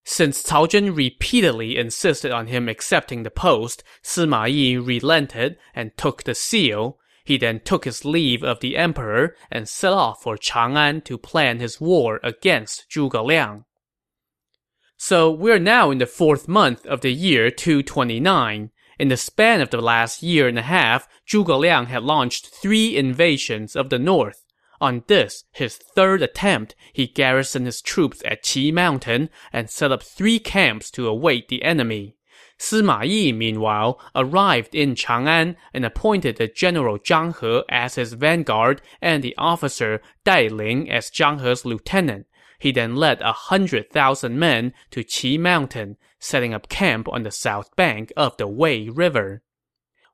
Since 0.03 0.43
Cao 0.43 0.67
Zhen 0.67 0.95
repeatedly 0.95 1.77
insisted 1.77 2.31
on 2.31 2.47
him 2.47 2.69
accepting 2.69 3.23
the 3.23 3.31
post, 3.31 3.83
Sima 4.03 4.49
Yi 4.49 4.77
relented 4.77 5.57
and 5.73 5.97
took 5.97 6.23
the 6.23 6.35
seal. 6.35 6.99
He 7.23 7.37
then 7.37 7.59
took 7.59 7.85
his 7.85 8.05
leave 8.05 8.43
of 8.43 8.59
the 8.59 8.77
emperor 8.77 9.35
and 9.49 9.67
set 9.67 9.91
off 9.91 10.21
for 10.21 10.37
Chang'an 10.37 11.03
to 11.05 11.17
plan 11.17 11.59
his 11.59 11.81
war 11.81 12.19
against 12.23 12.85
Zhuge 12.89 13.25
Liang. 13.25 13.65
So 14.95 15.29
we're 15.31 15.59
now 15.59 15.91
in 15.91 15.97
the 15.97 16.05
fourth 16.05 16.47
month 16.47 16.85
of 16.85 17.01
the 17.01 17.11
year 17.11 17.49
229. 17.49 18.69
In 18.97 19.09
the 19.09 19.17
span 19.17 19.61
of 19.61 19.69
the 19.69 19.81
last 19.81 20.23
year 20.23 20.47
and 20.47 20.57
a 20.57 20.63
half, 20.63 21.07
Zhuge 21.27 21.59
Liang 21.59 21.87
had 21.87 22.03
launched 22.03 22.47
three 22.47 22.95
invasions 22.95 23.75
of 23.75 23.89
the 23.89 23.99
north. 23.99 24.45
On 24.79 25.03
this, 25.07 25.45
his 25.51 25.75
third 25.77 26.21
attempt, 26.21 26.75
he 26.93 27.07
garrisoned 27.07 27.65
his 27.65 27.81
troops 27.81 28.21
at 28.25 28.43
Qi 28.43 28.73
Mountain 28.73 29.29
and 29.51 29.69
set 29.69 29.91
up 29.91 30.03
three 30.03 30.39
camps 30.39 30.91
to 30.91 31.07
await 31.07 31.47
the 31.47 31.63
enemy. 31.63 32.15
Sima 32.57 33.05
Yi, 33.05 33.33
meanwhile, 33.33 33.99
arrived 34.15 34.75
in 34.75 34.95
Chang'an 34.95 35.57
and 35.73 35.85
appointed 35.85 36.37
the 36.37 36.47
general 36.47 36.97
Zhang 36.97 37.37
He 37.39 37.63
as 37.67 37.95
his 37.95 38.13
vanguard 38.13 38.81
and 39.01 39.23
the 39.23 39.35
officer 39.37 40.01
Dai 40.23 40.47
Ling 40.47 40.89
as 40.89 41.09
Zhang 41.09 41.41
He's 41.41 41.65
lieutenant. 41.65 42.27
He 42.57 42.71
then 42.71 42.95
led 42.95 43.21
a 43.21 43.33
hundred 43.33 43.91
thousand 43.91 44.39
men 44.39 44.73
to 44.91 45.03
Qi 45.03 45.37
Mountain, 45.37 45.97
setting 46.25 46.53
up 46.53 46.67
camp 46.67 47.07
on 47.07 47.23
the 47.23 47.31
south 47.31 47.75
bank 47.75 48.11
of 48.17 48.35
the 48.37 48.47
Wei 48.47 48.89
River. 48.89 49.43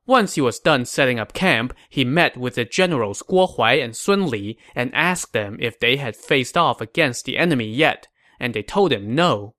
Once 0.06 0.36
he 0.36 0.42
was 0.42 0.60
done 0.60 0.84
setting 0.84 1.20
up 1.20 1.34
camp, 1.34 1.74
he 1.90 2.04
met 2.04 2.36
with 2.36 2.56
the 2.56 2.66
generals 2.66 3.24
Guo 3.24 3.56
Huai 3.56 3.84
and 3.84 3.96
Sun 3.96 4.30
Li 4.30 4.58
and 4.76 4.94
asked 4.94 5.32
them 5.32 5.58
if 5.60 5.80
they 5.80 5.98
had 5.98 6.16
faced 6.16 6.58
off 6.58 6.82
against 6.82 7.26
the 7.26 7.38
enemy 7.38 7.68
yet, 7.68 8.08
and 8.40 8.54
they 8.54 8.64
told 8.64 8.92
him 8.92 9.16
no. 9.16 9.56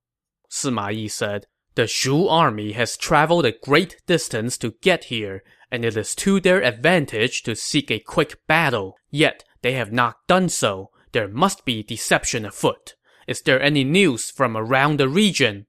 Sima 0.51 0.95
Yi 0.95 1.09
said, 1.09 1.47
The 1.75 1.87
Shu 1.87 2.29
army 2.29 2.73
has 2.73 2.97
traveled 2.97 3.47
a 3.47 3.53
great 3.53 4.03
distance 4.07 4.59
to 4.59 4.75
get 4.83 5.05
here, 5.05 5.43
and 5.71 5.85
it 5.85 5.97
is 5.97 6.15
to 6.17 6.39
their 6.39 6.63
advantage 6.63 7.43
to 7.45 7.57
seek 7.57 7.91
a 7.91 7.99
quick 7.99 8.47
battle, 8.47 8.97
yet 9.11 9.45
they 9.63 9.73
have 9.73 9.93
not 9.93 10.17
done 10.27 10.49
so. 10.51 10.91
There 11.13 11.29
must 11.29 11.65
be 11.65 11.83
deception 11.83 12.45
afoot. 12.45 12.95
Is 13.27 13.41
there 13.43 13.63
any 13.63 13.85
news 13.85 14.31
from 14.31 14.57
around 14.57 14.99
the 14.99 15.09
region? 15.09 15.67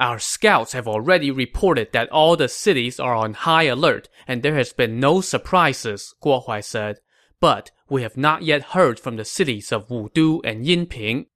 Our 0.00 0.18
scouts 0.18 0.72
have 0.72 0.88
already 0.88 1.30
reported 1.30 1.92
that 1.92 2.08
all 2.08 2.34
the 2.34 2.48
cities 2.48 2.98
are 2.98 3.14
on 3.14 3.34
high 3.34 3.64
alert 3.64 4.08
and 4.26 4.42
there 4.42 4.54
has 4.54 4.72
been 4.72 4.98
no 4.98 5.20
surprises, 5.20 6.14
Guo 6.24 6.42
Huai 6.46 6.64
said. 6.64 7.00
But 7.38 7.70
we 7.90 8.00
have 8.02 8.16
not 8.16 8.40
yet 8.42 8.72
heard 8.72 8.98
from 8.98 9.16
the 9.16 9.26
cities 9.26 9.70
of 9.70 9.88
Wudu 9.88 10.40
and 10.42 10.64
Yinping. 10.64 11.26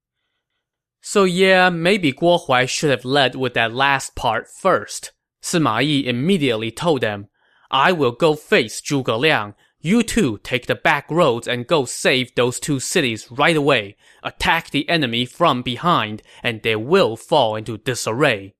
So 1.02 1.24
yeah, 1.24 1.68
maybe 1.68 2.10
Guo 2.10 2.46
Huai 2.46 2.66
should 2.66 2.88
have 2.88 3.04
led 3.04 3.34
with 3.34 3.52
that 3.52 3.74
last 3.74 4.16
part 4.16 4.48
first. 4.48 5.12
Sima 5.42 5.84
Yi 5.84 6.08
immediately 6.08 6.70
told 6.70 7.02
them, 7.02 7.28
I 7.70 7.92
will 7.92 8.12
go 8.12 8.34
face 8.34 8.80
Zhuge 8.80 9.18
Liang. 9.18 9.54
You 9.86 10.02
two 10.02 10.38
take 10.38 10.66
the 10.66 10.76
back 10.76 11.10
roads 11.10 11.46
and 11.46 11.66
go 11.66 11.84
save 11.84 12.34
those 12.34 12.58
two 12.58 12.80
cities 12.80 13.30
right 13.30 13.54
away. 13.54 13.96
Attack 14.22 14.70
the 14.70 14.88
enemy 14.88 15.26
from 15.26 15.60
behind, 15.60 16.22
and 16.42 16.62
they 16.62 16.74
will 16.74 17.18
fall 17.18 17.54
into 17.54 17.76
disarray. 17.76 18.54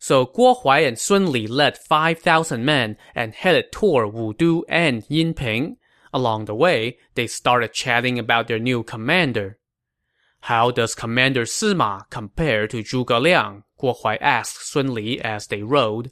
So 0.00 0.26
Guo 0.26 0.60
Huai 0.60 0.84
and 0.84 0.98
Sun 0.98 1.30
Li 1.30 1.46
led 1.46 1.78
5,000 1.78 2.64
men 2.64 2.96
and 3.14 3.36
headed 3.36 3.70
toward 3.70 4.14
Wudu 4.14 4.62
and 4.68 5.04
Yinping. 5.04 5.76
Along 6.12 6.46
the 6.46 6.56
way, 6.56 6.98
they 7.14 7.28
started 7.28 7.72
chatting 7.72 8.18
about 8.18 8.48
their 8.48 8.58
new 8.58 8.82
commander. 8.82 9.60
How 10.40 10.72
does 10.72 10.96
Commander 10.96 11.44
Sima 11.44 12.02
compare 12.10 12.66
to 12.66 12.82
Zhuge 12.82 13.22
Liang? 13.22 13.62
Guo 13.80 13.96
Huai 13.96 14.18
asked 14.20 14.66
Sun 14.66 14.92
Li 14.92 15.20
as 15.20 15.46
they 15.46 15.62
rode. 15.62 16.10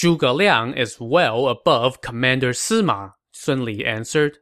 Zhuge 0.00 0.34
Liang 0.34 0.72
is 0.72 0.98
well 0.98 1.46
above 1.46 2.00
Commander 2.00 2.52
Sima, 2.52 3.12
Sun 3.32 3.66
Li 3.66 3.84
answered. 3.84 4.38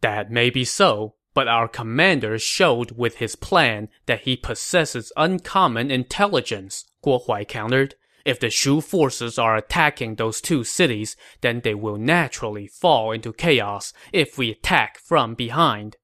That 0.00 0.30
may 0.30 0.48
be 0.48 0.64
so, 0.64 1.16
but 1.34 1.48
our 1.48 1.68
commander 1.68 2.38
showed 2.38 2.92
with 2.92 3.16
his 3.16 3.36
plan 3.36 3.90
that 4.06 4.22
he 4.22 4.38
possesses 4.38 5.12
uncommon 5.18 5.90
intelligence, 5.90 6.86
Guo 7.04 7.22
Huai 7.26 7.46
countered. 7.46 7.94
If 8.24 8.40
the 8.40 8.48
Shu 8.48 8.80
forces 8.80 9.38
are 9.38 9.54
attacking 9.54 10.14
those 10.14 10.40
two 10.40 10.64
cities, 10.64 11.14
then 11.42 11.60
they 11.60 11.74
will 11.74 11.98
naturally 11.98 12.66
fall 12.66 13.12
into 13.12 13.34
chaos 13.34 13.92
if 14.14 14.38
we 14.38 14.50
attack 14.50 14.96
from 14.96 15.34
behind. 15.34 15.96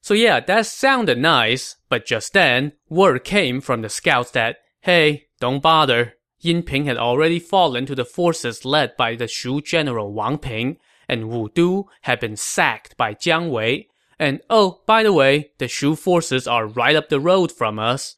So 0.00 0.14
yeah, 0.14 0.40
that 0.40 0.64
sounded 0.64 1.18
nice, 1.18 1.76
but 1.90 2.06
just 2.06 2.32
then, 2.32 2.72
word 2.88 3.22
came 3.22 3.60
from 3.60 3.82
the 3.82 3.90
scouts 3.90 4.30
that, 4.30 4.56
hey, 4.80 5.26
don't 5.40 5.62
bother, 5.62 6.14
Yinping 6.42 6.84
had 6.84 6.96
already 6.96 7.38
fallen 7.38 7.86
to 7.86 7.94
the 7.94 8.04
forces 8.04 8.64
led 8.64 8.96
by 8.96 9.16
the 9.16 9.26
Shu 9.26 9.60
general 9.60 10.12
Wang 10.12 10.38
Ping, 10.38 10.78
and 11.08 11.24
Wudu 11.24 11.84
had 12.02 12.20
been 12.20 12.36
sacked 12.36 12.96
by 12.96 13.14
Jiang 13.14 13.50
Wei. 13.50 13.88
And 14.18 14.40
oh, 14.50 14.82
by 14.86 15.02
the 15.02 15.12
way, 15.12 15.52
the 15.58 15.68
Shu 15.68 15.96
forces 15.96 16.46
are 16.46 16.66
right 16.66 16.96
up 16.96 17.08
the 17.08 17.20
road 17.20 17.50
from 17.50 17.78
us. 17.78 18.16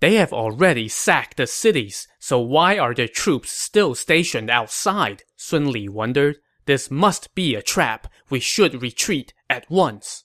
They 0.00 0.14
have 0.14 0.32
already 0.32 0.88
sacked 0.88 1.36
the 1.36 1.46
cities, 1.46 2.08
so 2.18 2.40
why 2.40 2.76
are 2.76 2.94
their 2.94 3.08
troops 3.08 3.52
still 3.52 3.94
stationed 3.94 4.50
outside? 4.50 5.22
Sun 5.36 5.70
Li 5.70 5.88
wondered. 5.88 6.38
This 6.66 6.90
must 6.90 7.34
be 7.34 7.54
a 7.54 7.62
trap. 7.62 8.08
We 8.30 8.40
should 8.40 8.82
retreat 8.82 9.32
at 9.48 9.70
once. 9.70 10.24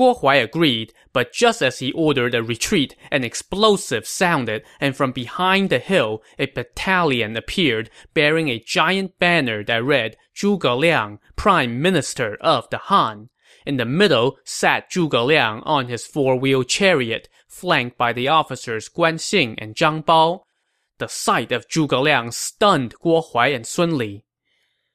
Guo 0.00 0.18
Huai 0.18 0.42
agreed, 0.42 0.94
but 1.12 1.30
just 1.30 1.60
as 1.60 1.80
he 1.80 1.92
ordered 1.92 2.34
a 2.34 2.42
retreat, 2.42 2.96
an 3.10 3.22
explosive 3.22 4.06
sounded, 4.06 4.62
and 4.80 4.96
from 4.96 5.12
behind 5.12 5.68
the 5.68 5.78
hill, 5.78 6.22
a 6.38 6.46
battalion 6.46 7.36
appeared, 7.36 7.90
bearing 8.14 8.48
a 8.48 8.64
giant 8.66 9.18
banner 9.18 9.62
that 9.62 9.84
read, 9.84 10.16
Zhuge 10.34 10.78
Liang, 10.78 11.18
Prime 11.36 11.82
Minister 11.82 12.38
of 12.40 12.66
the 12.70 12.78
Han. 12.78 13.28
In 13.66 13.76
the 13.76 13.84
middle 13.84 14.38
sat 14.42 14.90
Zhuge 14.90 15.22
Liang 15.22 15.60
on 15.64 15.88
his 15.88 16.06
four-wheel 16.06 16.64
chariot, 16.64 17.28
flanked 17.46 17.98
by 17.98 18.14
the 18.14 18.28
officers 18.28 18.88
Guan 18.88 19.16
Xing 19.16 19.56
and 19.58 19.74
Zhang 19.74 20.02
Bao. 20.02 20.44
The 20.96 21.08
sight 21.08 21.52
of 21.52 21.68
Zhuge 21.68 22.02
Liang 22.02 22.30
stunned 22.30 22.94
Guo 23.04 23.22
Huai 23.22 23.54
and 23.54 23.66
Sun 23.66 23.98
Li. 23.98 24.24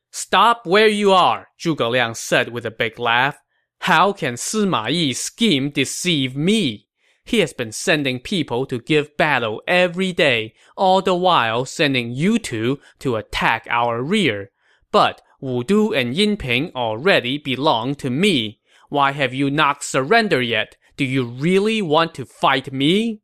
Stop 0.09 0.65
where 0.65 0.87
you 0.87 1.11
are, 1.11 1.49
Zhuge 1.59 1.87
Liang 1.91 2.15
said 2.15 2.49
with 2.49 2.65
a 2.65 2.71
big 2.71 2.97
laugh. 2.97 3.37
How 3.85 4.13
can 4.13 4.33
Sima 4.33 4.89
Yi's 4.89 5.21
scheme 5.21 5.69
deceive 5.69 6.35
me? 6.35 6.87
He 7.23 7.37
has 7.41 7.53
been 7.53 7.71
sending 7.71 8.19
people 8.19 8.65
to 8.65 8.79
give 8.79 9.15
battle 9.15 9.61
every 9.67 10.11
day, 10.11 10.55
all 10.75 11.03
the 11.03 11.13
while 11.13 11.65
sending 11.65 12.09
you 12.09 12.39
two 12.39 12.79
to 12.97 13.15
attack 13.15 13.67
our 13.69 14.01
rear. 14.01 14.49
But 14.91 15.21
Wudu 15.39 15.95
and 15.95 16.15
Yinping 16.15 16.73
already 16.73 17.37
belong 17.37 17.93
to 17.97 18.09
me. 18.09 18.59
Why 18.89 19.11
have 19.11 19.35
you 19.35 19.51
not 19.51 19.83
surrendered 19.83 20.47
yet? 20.47 20.77
Do 20.97 21.05
you 21.05 21.23
really 21.23 21.79
want 21.83 22.15
to 22.15 22.25
fight 22.25 22.73
me? 22.73 23.21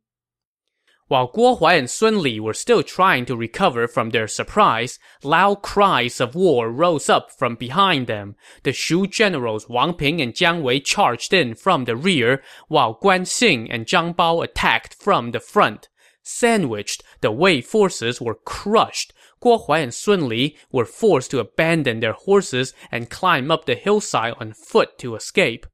While 1.11 1.29
Guo 1.29 1.59
Huai 1.59 1.77
and 1.77 1.89
Sun 1.89 2.21
Li 2.21 2.39
were 2.39 2.53
still 2.53 2.83
trying 2.83 3.25
to 3.25 3.35
recover 3.35 3.85
from 3.85 4.11
their 4.11 4.29
surprise, 4.29 4.97
loud 5.23 5.61
cries 5.61 6.21
of 6.21 6.35
war 6.35 6.71
rose 6.71 7.09
up 7.09 7.37
from 7.37 7.55
behind 7.55 8.07
them. 8.07 8.37
The 8.63 8.71
Shu 8.71 9.07
generals 9.07 9.67
Wang 9.67 9.95
Ping 9.95 10.21
and 10.21 10.33
Jiang 10.33 10.61
Wei 10.61 10.79
charged 10.79 11.33
in 11.33 11.53
from 11.55 11.83
the 11.83 11.97
rear, 11.97 12.41
while 12.69 12.97
Guan 12.97 13.23
Xing 13.23 13.67
and 13.69 13.85
Zhang 13.85 14.15
Bao 14.15 14.41
attacked 14.41 14.93
from 14.93 15.31
the 15.31 15.41
front. 15.41 15.89
Sandwiched, 16.23 17.03
the 17.19 17.33
Wei 17.33 17.59
forces 17.59 18.21
were 18.21 18.35
crushed. 18.45 19.11
Guo 19.43 19.67
Huai 19.67 19.83
and 19.83 19.93
Sun 19.93 20.29
Li 20.29 20.55
were 20.71 20.85
forced 20.85 21.31
to 21.31 21.39
abandon 21.39 21.99
their 21.99 22.13
horses 22.13 22.73
and 22.89 23.09
climb 23.09 23.51
up 23.51 23.65
the 23.65 23.75
hillside 23.75 24.35
on 24.39 24.53
foot 24.53 24.97
to 24.99 25.15
escape. 25.15 25.65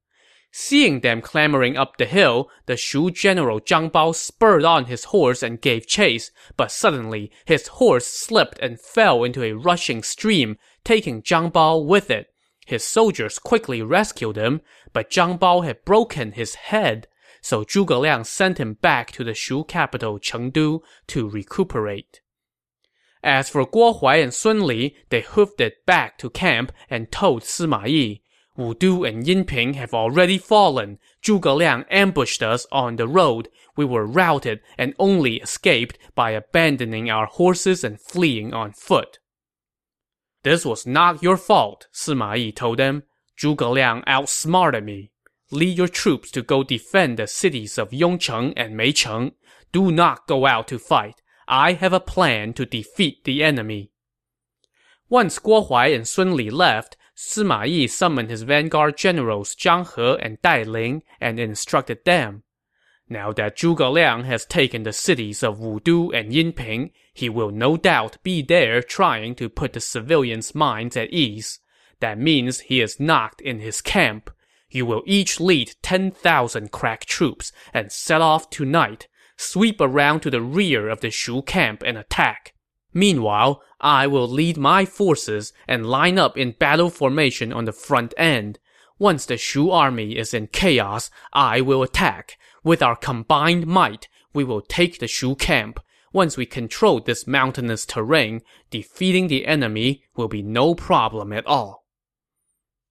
Seeing 0.50 1.00
them 1.00 1.20
clambering 1.20 1.76
up 1.76 1.96
the 1.98 2.06
hill, 2.06 2.50
the 2.66 2.76
Shu 2.76 3.10
general 3.10 3.60
Zhang 3.60 3.90
Bao 3.90 4.14
spurred 4.14 4.64
on 4.64 4.86
his 4.86 5.04
horse 5.04 5.42
and 5.42 5.60
gave 5.60 5.86
chase, 5.86 6.30
but 6.56 6.72
suddenly 6.72 7.30
his 7.44 7.68
horse 7.68 8.06
slipped 8.06 8.58
and 8.58 8.80
fell 8.80 9.24
into 9.24 9.42
a 9.42 9.52
rushing 9.52 10.02
stream, 10.02 10.56
taking 10.84 11.22
Zhang 11.22 11.52
Bao 11.52 11.84
with 11.84 12.10
it. 12.10 12.32
His 12.66 12.84
soldiers 12.84 13.38
quickly 13.38 13.82
rescued 13.82 14.36
him, 14.36 14.62
but 14.92 15.10
Zhang 15.10 15.38
Bao 15.38 15.64
had 15.64 15.84
broken 15.84 16.32
his 16.32 16.54
head 16.54 17.08
so 17.40 17.64
Zhuge 17.64 17.98
Liang 17.98 18.24
sent 18.24 18.58
him 18.58 18.74
back 18.74 19.10
to 19.12 19.24
the 19.24 19.34
Shu 19.34 19.64
capital 19.64 20.18
Chengdu 20.18 20.80
to 21.08 21.28
recuperate. 21.28 22.20
As 23.22 23.48
for 23.48 23.66
Guo 23.66 24.00
Huai 24.00 24.22
and 24.22 24.32
Sun 24.32 24.66
Li, 24.66 24.96
they 25.08 25.22
hoofed 25.22 25.60
it 25.60 25.84
back 25.86 26.18
to 26.18 26.30
camp 26.30 26.72
and 26.88 27.10
told 27.10 27.42
Sima 27.42 27.88
Yi, 27.88 28.22
Du 28.58 29.04
and 29.04 29.24
Yinping 29.24 29.76
have 29.76 29.94
already 29.94 30.36
fallen. 30.36 30.98
Zhuge 31.22 31.56
Liang 31.56 31.84
ambushed 31.90 32.42
us 32.42 32.66
on 32.72 32.96
the 32.96 33.06
road. 33.06 33.48
We 33.76 33.84
were 33.84 34.04
routed 34.04 34.60
and 34.76 34.94
only 34.98 35.36
escaped 35.36 35.96
by 36.16 36.32
abandoning 36.32 37.08
our 37.08 37.26
horses 37.26 37.84
and 37.84 38.00
fleeing 38.00 38.52
on 38.52 38.72
foot. 38.72 39.20
This 40.42 40.64
was 40.64 40.86
not 40.86 41.22
your 41.22 41.36
fault, 41.36 41.86
Sima 41.94 42.36
Yi 42.36 42.50
told 42.50 42.80
them. 42.80 43.04
Zhuge 43.40 43.70
Liang 43.72 44.02
outsmarted 44.08 44.84
me. 44.84 45.12
Lead 45.52 45.78
your 45.78 45.88
troops 45.88 46.32
to 46.32 46.42
go 46.42 46.64
defend 46.64 47.18
the 47.18 47.28
cities 47.28 47.78
of 47.78 47.90
Yongcheng 47.90 48.54
and 48.56 48.74
Meicheng. 48.74 49.34
Do 49.70 49.92
not 49.92 50.26
go 50.26 50.46
out 50.46 50.66
to 50.68 50.80
fight. 50.80 51.22
I 51.46 51.74
have 51.74 51.92
a 51.92 52.00
plan 52.00 52.54
to 52.54 52.66
defeat 52.66 53.22
the 53.22 53.44
enemy. 53.44 53.92
Once 55.08 55.38
Guo 55.38 55.66
Huai 55.66 55.94
and 55.94 56.06
Sun 56.06 56.36
Li 56.36 56.50
left, 56.50 56.96
Sima 57.20 57.68
Yi 57.68 57.88
summoned 57.88 58.30
his 58.30 58.42
vanguard 58.42 58.96
generals 58.96 59.56
Zhang 59.56 59.92
He 59.96 60.24
and 60.24 60.40
Dai 60.40 60.62
Ling 60.62 61.02
and 61.20 61.40
instructed 61.40 62.04
them. 62.04 62.44
Now 63.08 63.32
that 63.32 63.56
Zhuge 63.56 63.92
Liang 63.92 64.22
has 64.22 64.46
taken 64.46 64.84
the 64.84 64.92
cities 64.92 65.42
of 65.42 65.58
Wudu 65.58 66.16
and 66.16 66.30
Yinping, 66.30 66.92
he 67.12 67.28
will 67.28 67.50
no 67.50 67.76
doubt 67.76 68.22
be 68.22 68.40
there 68.40 68.80
trying 68.82 69.34
to 69.34 69.48
put 69.48 69.72
the 69.72 69.80
civilians' 69.80 70.54
minds 70.54 70.96
at 70.96 71.12
ease. 71.12 71.58
That 71.98 72.20
means 72.20 72.60
he 72.60 72.80
is 72.80 73.00
not 73.00 73.40
in 73.40 73.58
his 73.58 73.80
camp. 73.80 74.30
You 74.70 74.86
will 74.86 75.02
each 75.04 75.40
lead 75.40 75.74
10,000 75.82 76.70
crack 76.70 77.04
troops 77.04 77.50
and 77.74 77.90
set 77.90 78.20
off 78.20 78.48
tonight. 78.48 79.08
Sweep 79.36 79.80
around 79.80 80.20
to 80.20 80.30
the 80.30 80.42
rear 80.42 80.88
of 80.88 81.00
the 81.00 81.10
Shu 81.10 81.42
camp 81.42 81.82
and 81.84 81.98
attack. 81.98 82.54
Meanwhile, 82.94 83.62
I 83.80 84.06
will 84.06 84.28
lead 84.28 84.56
my 84.56 84.84
forces 84.84 85.52
and 85.66 85.86
line 85.86 86.18
up 86.18 86.36
in 86.36 86.52
battle 86.52 86.90
formation 86.90 87.52
on 87.52 87.64
the 87.64 87.72
front 87.72 88.14
end. 88.16 88.58
Once 88.98 89.26
the 89.26 89.36
Shu 89.36 89.70
army 89.70 90.16
is 90.16 90.34
in 90.34 90.48
chaos, 90.48 91.10
I 91.32 91.60
will 91.60 91.82
attack. 91.82 92.38
With 92.64 92.82
our 92.82 92.96
combined 92.96 93.66
might, 93.66 94.08
we 94.32 94.42
will 94.44 94.60
take 94.60 94.98
the 94.98 95.06
Shu 95.06 95.34
camp. 95.36 95.80
Once 96.12 96.36
we 96.36 96.46
control 96.46 97.00
this 97.00 97.26
mountainous 97.26 97.84
terrain, 97.84 98.40
defeating 98.70 99.28
the 99.28 99.46
enemy 99.46 100.04
will 100.16 100.28
be 100.28 100.42
no 100.42 100.74
problem 100.74 101.32
at 101.32 101.46
all. 101.46 101.84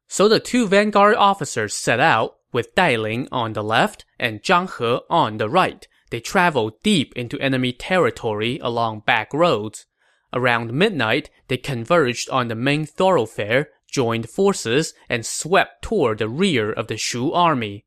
So 0.08 0.30
the 0.30 0.40
two 0.40 0.68
vanguard 0.68 1.16
officers 1.16 1.76
set 1.76 2.00
out, 2.00 2.36
with 2.54 2.74
Dai 2.76 2.96
Ling 2.96 3.28
on 3.32 3.54
the 3.54 3.64
left 3.64 4.06
and 4.18 4.42
Zhang 4.42 4.70
He 4.78 5.00
on 5.10 5.38
the 5.38 5.50
right. 5.50 5.86
They 6.10 6.20
traveled 6.20 6.82
deep 6.84 7.14
into 7.16 7.40
enemy 7.40 7.74
territory 7.74 8.60
along 8.62 9.02
back 9.06 9.34
roads. 9.34 9.86
Around 10.34 10.74
midnight, 10.74 11.30
they 11.48 11.58
converged 11.58 12.30
on 12.30 12.48
the 12.48 12.56
main 12.56 12.86
thoroughfare, 12.86 13.70
joined 13.92 14.30
forces, 14.30 14.94
and 15.10 15.26
swept 15.26 15.82
toward 15.82 16.20
the 16.20 16.30
rear 16.30 16.72
of 16.72 16.88
the 16.88 16.98
Shu 16.98 17.32
army. 17.32 17.86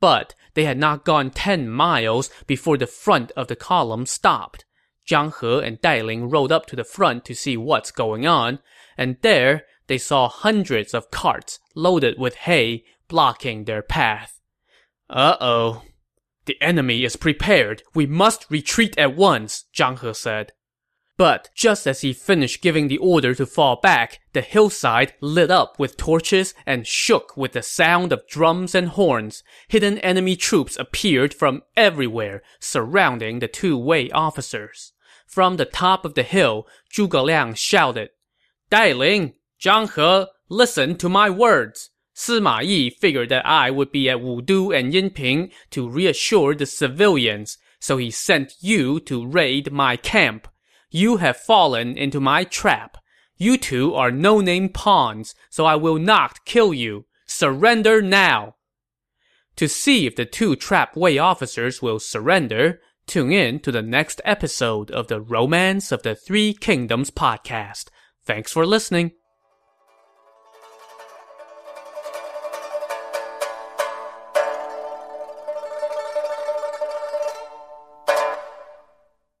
But 0.00 0.34
they 0.54 0.64
had 0.64 0.78
not 0.78 1.04
gone 1.04 1.30
ten 1.30 1.68
miles 1.68 2.30
before 2.46 2.76
the 2.76 2.86
front 2.86 3.32
of 3.32 3.48
the 3.48 3.56
column 3.56 4.06
stopped. 4.06 4.64
Zhang 5.08 5.32
He 5.40 5.66
and 5.66 5.80
Dai 5.80 6.02
Ling 6.02 6.28
rode 6.28 6.52
up 6.52 6.66
to 6.66 6.76
the 6.76 6.84
front 6.84 7.24
to 7.24 7.34
see 7.34 7.56
what's 7.56 7.90
going 7.90 8.26
on, 8.26 8.58
and 8.96 9.16
there 9.22 9.64
they 9.86 9.98
saw 9.98 10.28
hundreds 10.28 10.92
of 10.94 11.10
carts 11.10 11.58
loaded 11.74 12.18
with 12.18 12.34
hay 12.34 12.84
blocking 13.08 13.64
their 13.64 13.82
path. 13.82 14.40
Uh-oh. 15.08 15.82
The 16.48 16.62
enemy 16.62 17.04
is 17.04 17.16
prepared. 17.16 17.82
We 17.94 18.06
must 18.06 18.46
retreat 18.48 18.96
at 18.96 19.14
once, 19.14 19.66
Zhang 19.76 20.00
He 20.00 20.14
said. 20.14 20.52
But 21.18 21.50
just 21.54 21.86
as 21.86 22.00
he 22.00 22.14
finished 22.14 22.62
giving 22.62 22.88
the 22.88 22.96
order 22.96 23.34
to 23.34 23.44
fall 23.44 23.78
back, 23.82 24.20
the 24.32 24.40
hillside 24.40 25.12
lit 25.20 25.50
up 25.50 25.78
with 25.78 25.98
torches 25.98 26.54
and 26.64 26.86
shook 26.86 27.36
with 27.36 27.52
the 27.52 27.60
sound 27.60 28.12
of 28.14 28.26
drums 28.26 28.74
and 28.74 28.88
horns. 28.88 29.42
Hidden 29.68 29.98
enemy 29.98 30.36
troops 30.36 30.78
appeared 30.78 31.34
from 31.34 31.64
everywhere, 31.76 32.40
surrounding 32.60 33.40
the 33.40 33.48
two 33.48 33.76
Wei 33.76 34.08
officers. 34.12 34.94
From 35.26 35.58
the 35.58 35.66
top 35.66 36.06
of 36.06 36.14
the 36.14 36.22
hill, 36.22 36.66
Zhuge 36.90 37.22
Liang 37.22 37.52
shouted, 37.52 38.08
Dai 38.70 38.92
Ling, 38.92 39.34
Zhang 39.60 39.92
He, 39.92 40.30
listen 40.48 40.96
to 40.96 41.10
my 41.10 41.28
words. 41.28 41.90
Sima 42.18 42.64
Yi 42.64 42.90
figured 42.90 43.28
that 43.28 43.46
I 43.46 43.70
would 43.70 43.92
be 43.92 44.10
at 44.10 44.18
Wudu 44.18 44.76
and 44.76 44.92
Yinping 44.92 45.52
to 45.70 45.88
reassure 45.88 46.52
the 46.52 46.66
civilians, 46.66 47.58
so 47.78 47.96
he 47.96 48.10
sent 48.10 48.54
you 48.60 48.98
to 49.00 49.24
raid 49.24 49.70
my 49.70 49.96
camp. 49.96 50.48
You 50.90 51.18
have 51.18 51.36
fallen 51.36 51.96
into 51.96 52.18
my 52.18 52.42
trap. 52.42 52.98
You 53.36 53.56
two 53.56 53.94
are 53.94 54.10
no-name 54.10 54.70
pawns, 54.70 55.36
so 55.48 55.64
I 55.64 55.76
will 55.76 55.98
not 55.98 56.44
kill 56.44 56.74
you. 56.74 57.06
Surrender 57.24 58.02
now! 58.02 58.56
To 59.54 59.68
see 59.68 60.04
if 60.04 60.16
the 60.16 60.26
two 60.26 60.56
trap 60.56 60.96
Wei 60.96 61.18
officers 61.18 61.80
will 61.80 62.00
surrender, 62.00 62.80
tune 63.06 63.30
in 63.30 63.60
to 63.60 63.70
the 63.70 63.82
next 63.82 64.20
episode 64.24 64.90
of 64.90 65.06
the 65.06 65.20
Romance 65.20 65.92
of 65.92 66.02
the 66.02 66.16
Three 66.16 66.52
Kingdoms 66.52 67.12
podcast. 67.12 67.90
Thanks 68.24 68.52
for 68.52 68.66
listening. 68.66 69.12